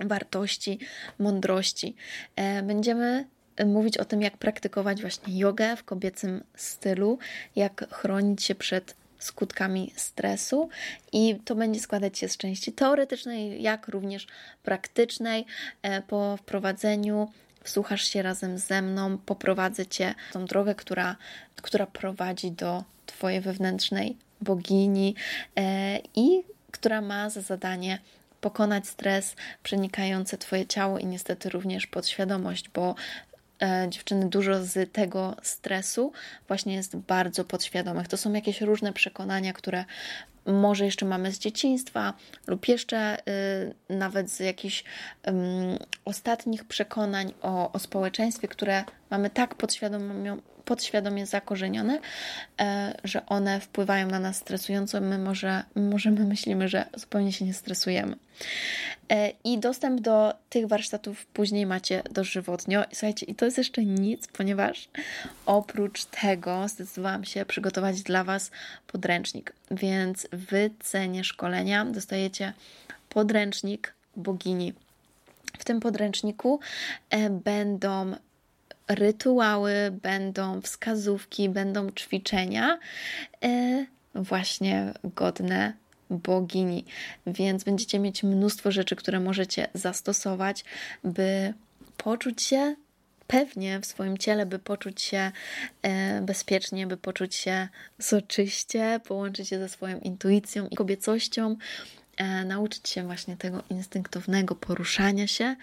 wartości, 0.00 0.78
mądrości. 1.18 1.94
E, 2.36 2.62
będziemy 2.62 3.24
mówić 3.66 3.98
o 3.98 4.04
tym, 4.04 4.22
jak 4.22 4.36
praktykować 4.36 5.00
właśnie 5.00 5.38
jogę 5.38 5.76
w 5.76 5.84
kobiecym 5.84 6.44
stylu, 6.56 7.18
jak 7.56 7.94
chronić 7.94 8.44
się 8.44 8.54
przed 8.54 9.01
skutkami 9.24 9.92
stresu 9.96 10.68
i 11.12 11.36
to 11.44 11.54
będzie 11.54 11.80
składać 11.80 12.18
się 12.18 12.28
z 12.28 12.36
części 12.36 12.72
teoretycznej, 12.72 13.62
jak 13.62 13.88
również 13.88 14.26
praktycznej. 14.62 15.46
E, 15.82 16.02
po 16.02 16.36
wprowadzeniu 16.36 17.28
wsłuchasz 17.64 18.04
się 18.04 18.22
razem 18.22 18.58
ze 18.58 18.82
mną, 18.82 19.18
poprowadzę 19.18 19.86
Cię 19.86 20.14
tą 20.32 20.44
drogę, 20.44 20.74
która, 20.74 21.16
która 21.56 21.86
prowadzi 21.86 22.50
do 22.50 22.84
Twojej 23.06 23.40
wewnętrznej 23.40 24.16
bogini 24.40 25.14
e, 25.56 25.98
i 26.14 26.42
która 26.70 27.00
ma 27.00 27.30
za 27.30 27.40
zadanie 27.40 27.98
pokonać 28.40 28.88
stres 28.88 29.36
przenikający 29.62 30.38
Twoje 30.38 30.66
ciało 30.66 30.98
i 30.98 31.06
niestety 31.06 31.48
również 31.48 31.86
podświadomość, 31.86 32.68
bo 32.74 32.94
dziewczyny, 33.88 34.28
dużo 34.28 34.64
z 34.64 34.92
tego 34.92 35.36
stresu 35.42 36.12
właśnie 36.48 36.74
jest 36.74 36.96
bardzo 36.96 37.44
podświadomych. 37.44 38.08
To 38.08 38.16
są 38.16 38.32
jakieś 38.32 38.60
różne 38.60 38.92
przekonania, 38.92 39.52
które 39.52 39.84
może 40.46 40.84
jeszcze 40.84 41.06
mamy 41.06 41.32
z 41.32 41.38
dzieciństwa, 41.38 42.14
lub 42.46 42.68
jeszcze 42.68 43.18
y, 43.90 43.94
nawet 43.94 44.30
z 44.30 44.40
jakichś 44.40 44.84
ostatnich 46.04 46.64
przekonań 46.64 47.34
o, 47.42 47.72
o 47.72 47.78
społeczeństwie, 47.78 48.48
które 48.48 48.84
mamy 49.10 49.30
tak 49.30 49.54
podświadomie, 49.54 50.36
podświadomie 50.72 51.26
zakorzenione, 51.26 52.00
e, 52.60 52.94
że 53.04 53.26
one 53.26 53.60
wpływają 53.60 54.06
na 54.06 54.20
nas 54.20 54.36
stresująco. 54.36 55.00
My 55.00 55.18
może, 55.18 55.64
może 55.74 56.10
my 56.10 56.24
myślimy, 56.24 56.68
że 56.68 56.84
zupełnie 56.96 57.32
się 57.32 57.44
nie 57.44 57.54
stresujemy. 57.54 58.16
E, 59.10 59.32
I 59.44 59.58
dostęp 59.58 60.00
do 60.00 60.34
tych 60.48 60.66
warsztatów 60.66 61.26
później 61.26 61.66
macie 61.66 62.02
dożywotnio. 62.10 62.84
Słuchajcie, 62.92 63.26
i 63.26 63.34
to 63.34 63.44
jest 63.44 63.58
jeszcze 63.58 63.84
nic, 63.84 64.28
ponieważ 64.28 64.88
oprócz 65.46 66.04
tego 66.04 66.68
zdecydowałam 66.68 67.24
się 67.24 67.44
przygotować 67.44 68.02
dla 68.02 68.24
Was 68.24 68.50
podręcznik. 68.86 69.52
Więc 69.70 70.28
w 70.32 70.70
cenie 70.80 71.24
szkolenia 71.24 71.84
dostajecie 71.84 72.52
podręcznik 73.08 73.94
bogini. 74.16 74.72
W 75.58 75.64
tym 75.64 75.80
podręczniku 75.80 76.60
e, 77.10 77.30
będą 77.30 78.14
rytuały, 78.88 79.72
będą 80.02 80.60
wskazówki, 80.60 81.48
będą 81.48 81.90
ćwiczenia 81.90 82.78
e, 83.44 83.86
właśnie 84.14 84.92
godne 85.04 85.72
bogini. 86.10 86.84
Więc 87.26 87.64
będziecie 87.64 87.98
mieć 87.98 88.22
mnóstwo 88.22 88.72
rzeczy, 88.72 88.96
które 88.96 89.20
możecie 89.20 89.68
zastosować, 89.74 90.64
by 91.04 91.54
poczuć 91.96 92.42
się 92.42 92.76
pewnie 93.26 93.80
w 93.80 93.86
swoim 93.86 94.18
ciele, 94.18 94.46
by 94.46 94.58
poczuć 94.58 95.02
się 95.02 95.32
e, 95.82 96.20
bezpiecznie, 96.20 96.86
by 96.86 96.96
poczuć 96.96 97.34
się 97.34 97.68
soczyście, 98.00 99.00
połączyć 99.04 99.48
się 99.48 99.58
ze 99.58 99.68
swoją 99.68 99.98
intuicją 99.98 100.66
i 100.66 100.76
kobiecością 100.76 101.56
nauczyć 102.44 102.88
się 102.88 103.02
właśnie 103.02 103.36
tego 103.36 103.62
instynktownego 103.70 104.54
poruszania 104.54 105.26
się, 105.26 105.56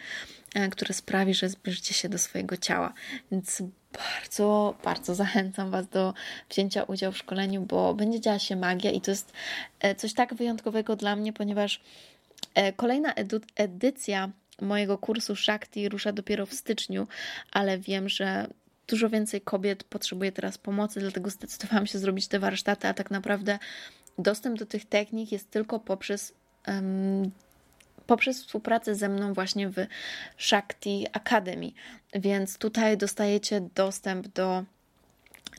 e, 0.56 0.70
które 0.70 0.94
sprawi, 0.94 1.34
że 1.34 1.50
zbliżycie 1.50 1.94
się 1.94 2.10
do 2.10 2.18
swojego 2.18 2.58
ciała. 2.58 2.94
Więc 3.32 3.64
bardzo, 3.94 4.76
bardzo 4.84 5.16
zachęcam 5.16 5.72
Was 5.72 5.88
do 5.88 6.14
wzięcia 6.50 6.84
udziału 6.84 7.14
w 7.14 7.18
szkoleniu, 7.18 7.62
bo 7.62 7.94
będzie 7.94 8.20
działa 8.20 8.40
się 8.40 8.56
magia 8.56 8.92
i 8.92 9.02
to 9.02 9.12
jest 9.12 9.34
e, 9.80 9.96
coś 9.96 10.14
tak 10.14 10.34
wyjątkowego 10.34 10.96
dla 10.96 11.16
mnie, 11.16 11.34
ponieważ 11.34 11.82
e, 12.56 12.74
kolejna 12.74 13.14
edycja 13.56 14.30
mojego 14.62 14.98
kursu 14.98 15.36
Shakti 15.36 15.90
rusza 15.90 16.12
dopiero 16.12 16.46
w 16.46 16.54
styczniu, 16.54 17.08
ale 17.52 17.80
wiem, 17.80 18.10
że 18.10 18.48
dużo 18.88 19.10
więcej 19.10 19.42
kobiet 19.42 19.84
potrzebuje 19.84 20.32
teraz 20.32 20.58
pomocy, 20.58 21.00
dlatego 21.00 21.30
zdecydowałam 21.30 21.88
się 21.88 22.00
zrobić 22.00 22.28
te 22.28 22.40
warsztaty, 22.40 22.88
a 22.88 22.94
tak 22.94 23.12
naprawdę 23.12 23.60
dostęp 24.18 24.60
do 24.60 24.66
tych 24.66 24.86
technik 24.86 25.32
jest 25.32 25.52
tylko 25.52 25.80
poprzez 25.80 26.34
poprzez 28.08 28.44
współpracę 28.44 28.96
ze 28.96 29.10
mną 29.10 29.34
właśnie 29.34 29.70
w 29.70 29.76
Shakti 30.38 31.08
Academy. 31.14 31.72
Więc 32.14 32.58
tutaj 32.58 32.98
dostajecie 32.98 33.62
dostęp 33.76 34.28
do 34.28 34.64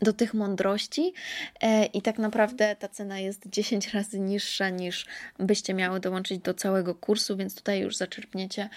do 0.02 0.12
tych 0.12 0.34
mądrości 0.34 1.12
e, 1.60 1.86
i 1.86 2.02
tak 2.02 2.18
naprawdę 2.18 2.76
ta 2.76 2.88
cena 2.88 3.18
jest 3.18 3.48
10 3.48 3.94
razy 3.94 4.20
niższa 4.20 4.68
niż 4.68 5.06
byście 5.38 5.74
miały 5.74 6.00
dołączyć 6.00 6.38
do 6.38 6.54
całego 6.54 6.94
kursu, 6.94 7.36
więc 7.36 7.54
tutaj 7.54 7.80
już 7.80 7.96
zaczerpniecie 7.96 8.68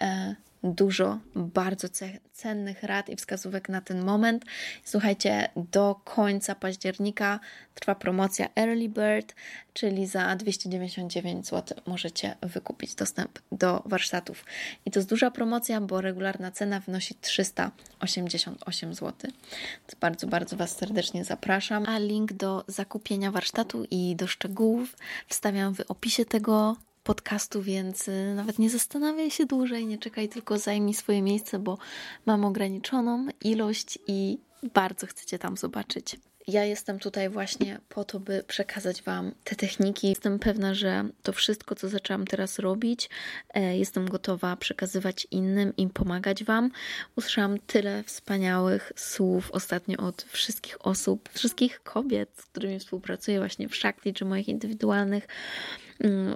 e, 0.00 0.34
dużo 0.64 1.18
bardzo 1.34 1.88
cennych 2.32 2.82
rad 2.82 3.08
i 3.08 3.16
wskazówek 3.16 3.68
na 3.68 3.80
ten 3.80 4.04
moment. 4.04 4.44
Słuchajcie, 4.84 5.48
do 5.56 6.00
końca 6.04 6.54
października 6.54 7.40
trwa 7.74 7.94
promocja 7.94 8.48
Early 8.56 8.88
Bird, 8.88 9.34
czyli 9.72 10.06
za 10.06 10.36
299 10.36 11.46
zł 11.46 11.78
możecie 11.86 12.36
wykupić 12.42 12.94
dostęp 12.94 13.38
do 13.52 13.82
warsztatów. 13.86 14.44
I 14.86 14.90
to 14.90 14.98
jest 14.98 15.08
duża 15.08 15.30
promocja, 15.30 15.80
bo 15.80 16.00
regularna 16.00 16.50
cena 16.50 16.80
wynosi 16.80 17.14
388 17.14 18.94
zł. 18.94 19.12
Więc 19.22 19.94
bardzo, 20.00 20.26
bardzo 20.26 20.56
Was 20.56 20.76
serdecznie 20.76 21.24
zapraszam. 21.24 21.86
A 21.86 21.98
link 21.98 22.32
do 22.32 22.64
zakupienia 22.68 23.30
warsztatu 23.30 23.84
i 23.90 24.16
do 24.16 24.26
szczegółów 24.26 24.96
wstawiam 25.28 25.74
w 25.74 25.80
opisie 25.80 26.24
tego 26.24 26.76
podcastu, 27.04 27.62
więc 27.62 28.08
y, 28.08 28.34
nawet 28.36 28.58
nie 28.58 28.70
zastanawiaj 28.70 29.30
się 29.30 29.46
dłużej, 29.46 29.86
nie 29.86 29.98
czekaj, 29.98 30.28
tylko 30.28 30.58
zajmij 30.58 30.94
swoje 30.94 31.22
miejsce, 31.22 31.58
bo 31.58 31.78
mam 32.26 32.44
ograniczoną 32.44 33.26
ilość 33.44 33.98
i 34.06 34.38
bardzo 34.74 35.06
chcecie 35.06 35.38
tam 35.38 35.56
zobaczyć. 35.56 36.16
Ja 36.48 36.64
jestem 36.64 36.98
tutaj 36.98 37.30
właśnie 37.30 37.80
po 37.88 38.04
to, 38.04 38.20
by 38.20 38.44
przekazać 38.46 39.02
Wam 39.02 39.32
te 39.44 39.56
techniki. 39.56 40.08
Jestem 40.08 40.38
pewna, 40.38 40.74
że 40.74 41.04
to 41.22 41.32
wszystko, 41.32 41.74
co 41.74 41.88
zaczęłam 41.88 42.26
teraz 42.26 42.58
robić, 42.58 43.10
e, 43.54 43.78
jestem 43.78 44.08
gotowa 44.08 44.56
przekazywać 44.56 45.26
innym 45.30 45.76
i 45.76 45.88
pomagać 45.88 46.44
Wam. 46.44 46.70
Usłyszałam 47.16 47.58
tyle 47.58 48.02
wspaniałych 48.02 48.92
słów 48.96 49.50
ostatnio 49.50 49.98
od 49.98 50.22
wszystkich 50.22 50.86
osób, 50.86 51.28
wszystkich 51.32 51.82
kobiet, 51.82 52.30
z 52.36 52.46
którymi 52.46 52.78
współpracuję 52.78 53.38
właśnie 53.38 53.68
w 53.68 53.76
Shakti 53.76 54.14
czy 54.14 54.24
moich 54.24 54.48
indywidualnych 54.48 55.26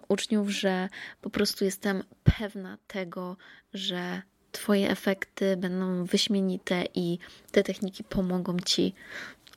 uczniów, 0.09 0.51
że 0.51 0.89
po 1.21 1.31
prostu 1.31 1.65
jestem 1.65 2.03
pewna 2.25 2.79
tego, 2.87 3.37
że 3.75 4.23
Twoje 4.53 4.91
efekty 4.91 5.57
będą 5.57 6.05
wyśmienite 6.05 6.85
i 6.95 7.19
te 7.53 7.63
techniki 7.63 8.05
pomogą 8.05 8.57
Ci 8.59 8.95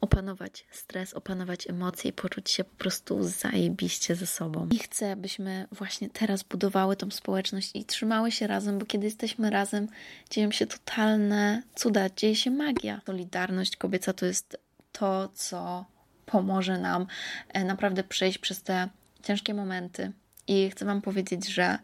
opanować 0.01 0.65
stres, 0.71 1.13
opanować 1.13 1.69
emocje 1.69 2.09
i 2.09 2.13
poczuć 2.13 2.49
się 2.49 2.63
po 2.63 2.75
prostu 2.75 3.23
zajebiście 3.23 4.15
ze 4.15 4.27
sobą. 4.27 4.67
I 4.71 4.79
chcę, 4.79 5.11
abyśmy 5.11 5.67
właśnie 5.71 6.09
teraz 6.09 6.43
budowały 6.43 6.95
tą 6.95 7.11
społeczność 7.11 7.71
i 7.73 7.85
trzymały 7.85 8.31
się 8.31 8.47
razem, 8.47 8.79
bo 8.79 8.85
kiedy 8.85 9.05
jesteśmy 9.05 9.49
razem, 9.49 9.87
dzieją 10.29 10.51
się 10.51 10.67
totalne 10.67 11.63
cuda, 11.75 12.09
dzieje 12.09 12.35
się 12.35 12.51
magia. 12.51 13.01
Solidarność 13.05 13.77
kobieca 13.77 14.13
to 14.13 14.25
jest 14.25 14.57
to, 14.91 15.29
co 15.33 15.85
pomoże 16.25 16.77
nam 16.77 17.07
e, 17.53 17.63
naprawdę 17.63 18.03
przejść 18.03 18.37
przez 18.37 18.63
te 18.63 18.89
ciężkie 19.23 19.53
momenty 19.53 20.11
i 20.47 20.69
chcę 20.69 20.85
Wam 20.85 21.01
powiedzieć, 21.01 21.47
że 21.47 21.79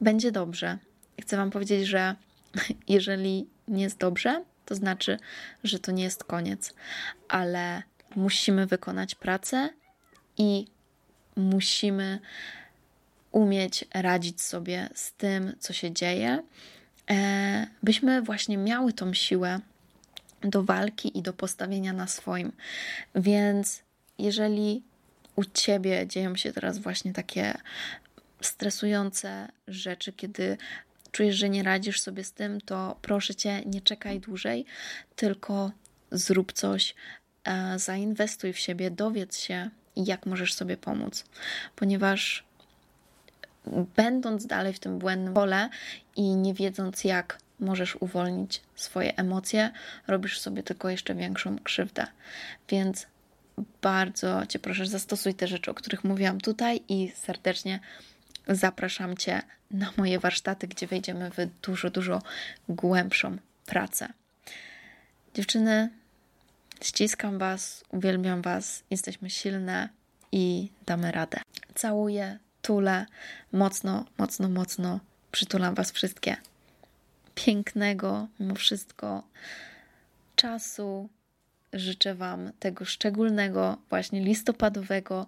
będzie 0.00 0.32
dobrze. 0.32 0.78
Chcę 1.20 1.36
Wam 1.36 1.50
powiedzieć, 1.50 1.86
że 1.86 2.14
jeżeli 2.88 3.46
nie 3.68 3.82
jest 3.82 3.98
dobrze, 3.98 4.44
to 4.66 4.74
znaczy, 4.74 5.18
że 5.64 5.78
to 5.78 5.92
nie 5.92 6.02
jest 6.02 6.24
koniec, 6.24 6.74
ale 7.28 7.82
musimy 8.16 8.66
wykonać 8.66 9.14
pracę 9.14 9.68
i 10.38 10.66
musimy 11.36 12.18
umieć 13.32 13.84
radzić 13.94 14.42
sobie 14.42 14.88
z 14.94 15.12
tym, 15.12 15.52
co 15.58 15.72
się 15.72 15.92
dzieje, 15.92 16.42
e, 17.10 17.66
byśmy 17.82 18.22
właśnie 18.22 18.58
miały 18.58 18.92
tą 18.92 19.14
siłę 19.14 19.60
do 20.40 20.62
walki 20.62 21.18
i 21.18 21.22
do 21.22 21.32
postawienia 21.32 21.92
na 21.92 22.06
swoim. 22.06 22.52
Więc 23.14 23.82
jeżeli 24.18 24.82
u 25.36 25.44
ciebie 25.44 26.06
dzieją 26.06 26.36
się 26.36 26.52
teraz 26.52 26.78
właśnie 26.78 27.12
takie 27.12 27.54
stresujące 28.40 29.48
rzeczy, 29.68 30.12
kiedy 30.12 30.56
czujesz, 31.12 31.36
że 31.36 31.48
nie 31.48 31.62
radzisz 31.62 32.00
sobie 32.00 32.24
z 32.24 32.32
tym, 32.32 32.60
to 32.60 32.96
proszę 33.02 33.34
cię, 33.34 33.62
nie 33.66 33.80
czekaj 33.80 34.20
dłużej, 34.20 34.64
tylko 35.16 35.70
zrób 36.12 36.52
coś, 36.52 36.94
e, 37.44 37.78
zainwestuj 37.78 38.52
w 38.52 38.58
siebie, 38.58 38.90
dowiedz 38.90 39.38
się, 39.38 39.70
jak 39.96 40.26
możesz 40.26 40.54
sobie 40.54 40.76
pomóc, 40.76 41.24
ponieważ 41.76 42.44
będąc 43.96 44.46
dalej 44.46 44.72
w 44.72 44.80
tym 44.80 44.98
błędnym 44.98 45.34
pole 45.34 45.68
i 46.16 46.36
nie 46.36 46.54
wiedząc, 46.54 47.04
jak 47.04 47.38
możesz 47.60 47.96
uwolnić 47.96 48.62
swoje 48.74 49.16
emocje, 49.16 49.70
robisz 50.06 50.40
sobie 50.40 50.62
tylko 50.62 50.88
jeszcze 50.88 51.14
większą 51.14 51.58
krzywdę. 51.58 52.06
Więc 52.68 53.06
bardzo 53.82 54.46
Cię 54.46 54.58
proszę, 54.58 54.86
zastosuj 54.86 55.34
te 55.34 55.48
rzeczy, 55.48 55.70
o 55.70 55.74
których 55.74 56.04
mówiłam 56.04 56.40
tutaj 56.40 56.80
i 56.88 57.12
serdecznie 57.14 57.80
zapraszam 58.48 59.16
Cię 59.16 59.42
na 59.70 59.92
moje 59.96 60.18
warsztaty, 60.18 60.68
gdzie 60.68 60.86
wejdziemy 60.86 61.30
w 61.30 61.36
dużo, 61.62 61.90
dużo 61.90 62.22
głębszą 62.68 63.36
pracę. 63.66 64.08
Dziewczyny, 65.34 65.90
ściskam 66.82 67.38
Was, 67.38 67.84
uwielbiam 67.88 68.42
Was, 68.42 68.82
jesteśmy 68.90 69.30
silne 69.30 69.88
i 70.32 70.70
damy 70.86 71.12
radę. 71.12 71.40
Całuję, 71.74 72.38
tulę, 72.62 73.06
mocno, 73.52 74.04
mocno, 74.18 74.48
mocno 74.48 75.00
przytulam 75.32 75.74
Was 75.74 75.92
wszystkie. 75.92 76.36
Pięknego, 77.34 78.28
mimo 78.40 78.54
wszystko, 78.54 79.22
czasu, 80.36 81.08
życzę 81.74 82.14
Wam 82.14 82.52
tego 82.58 82.84
szczególnego, 82.84 83.76
właśnie 83.90 84.20
listopadowego, 84.20 85.26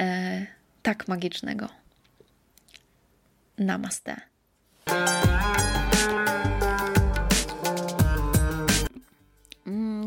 e, 0.00 0.46
tak 0.82 1.08
magicznego. 1.08 1.68
Namaste. 3.58 4.16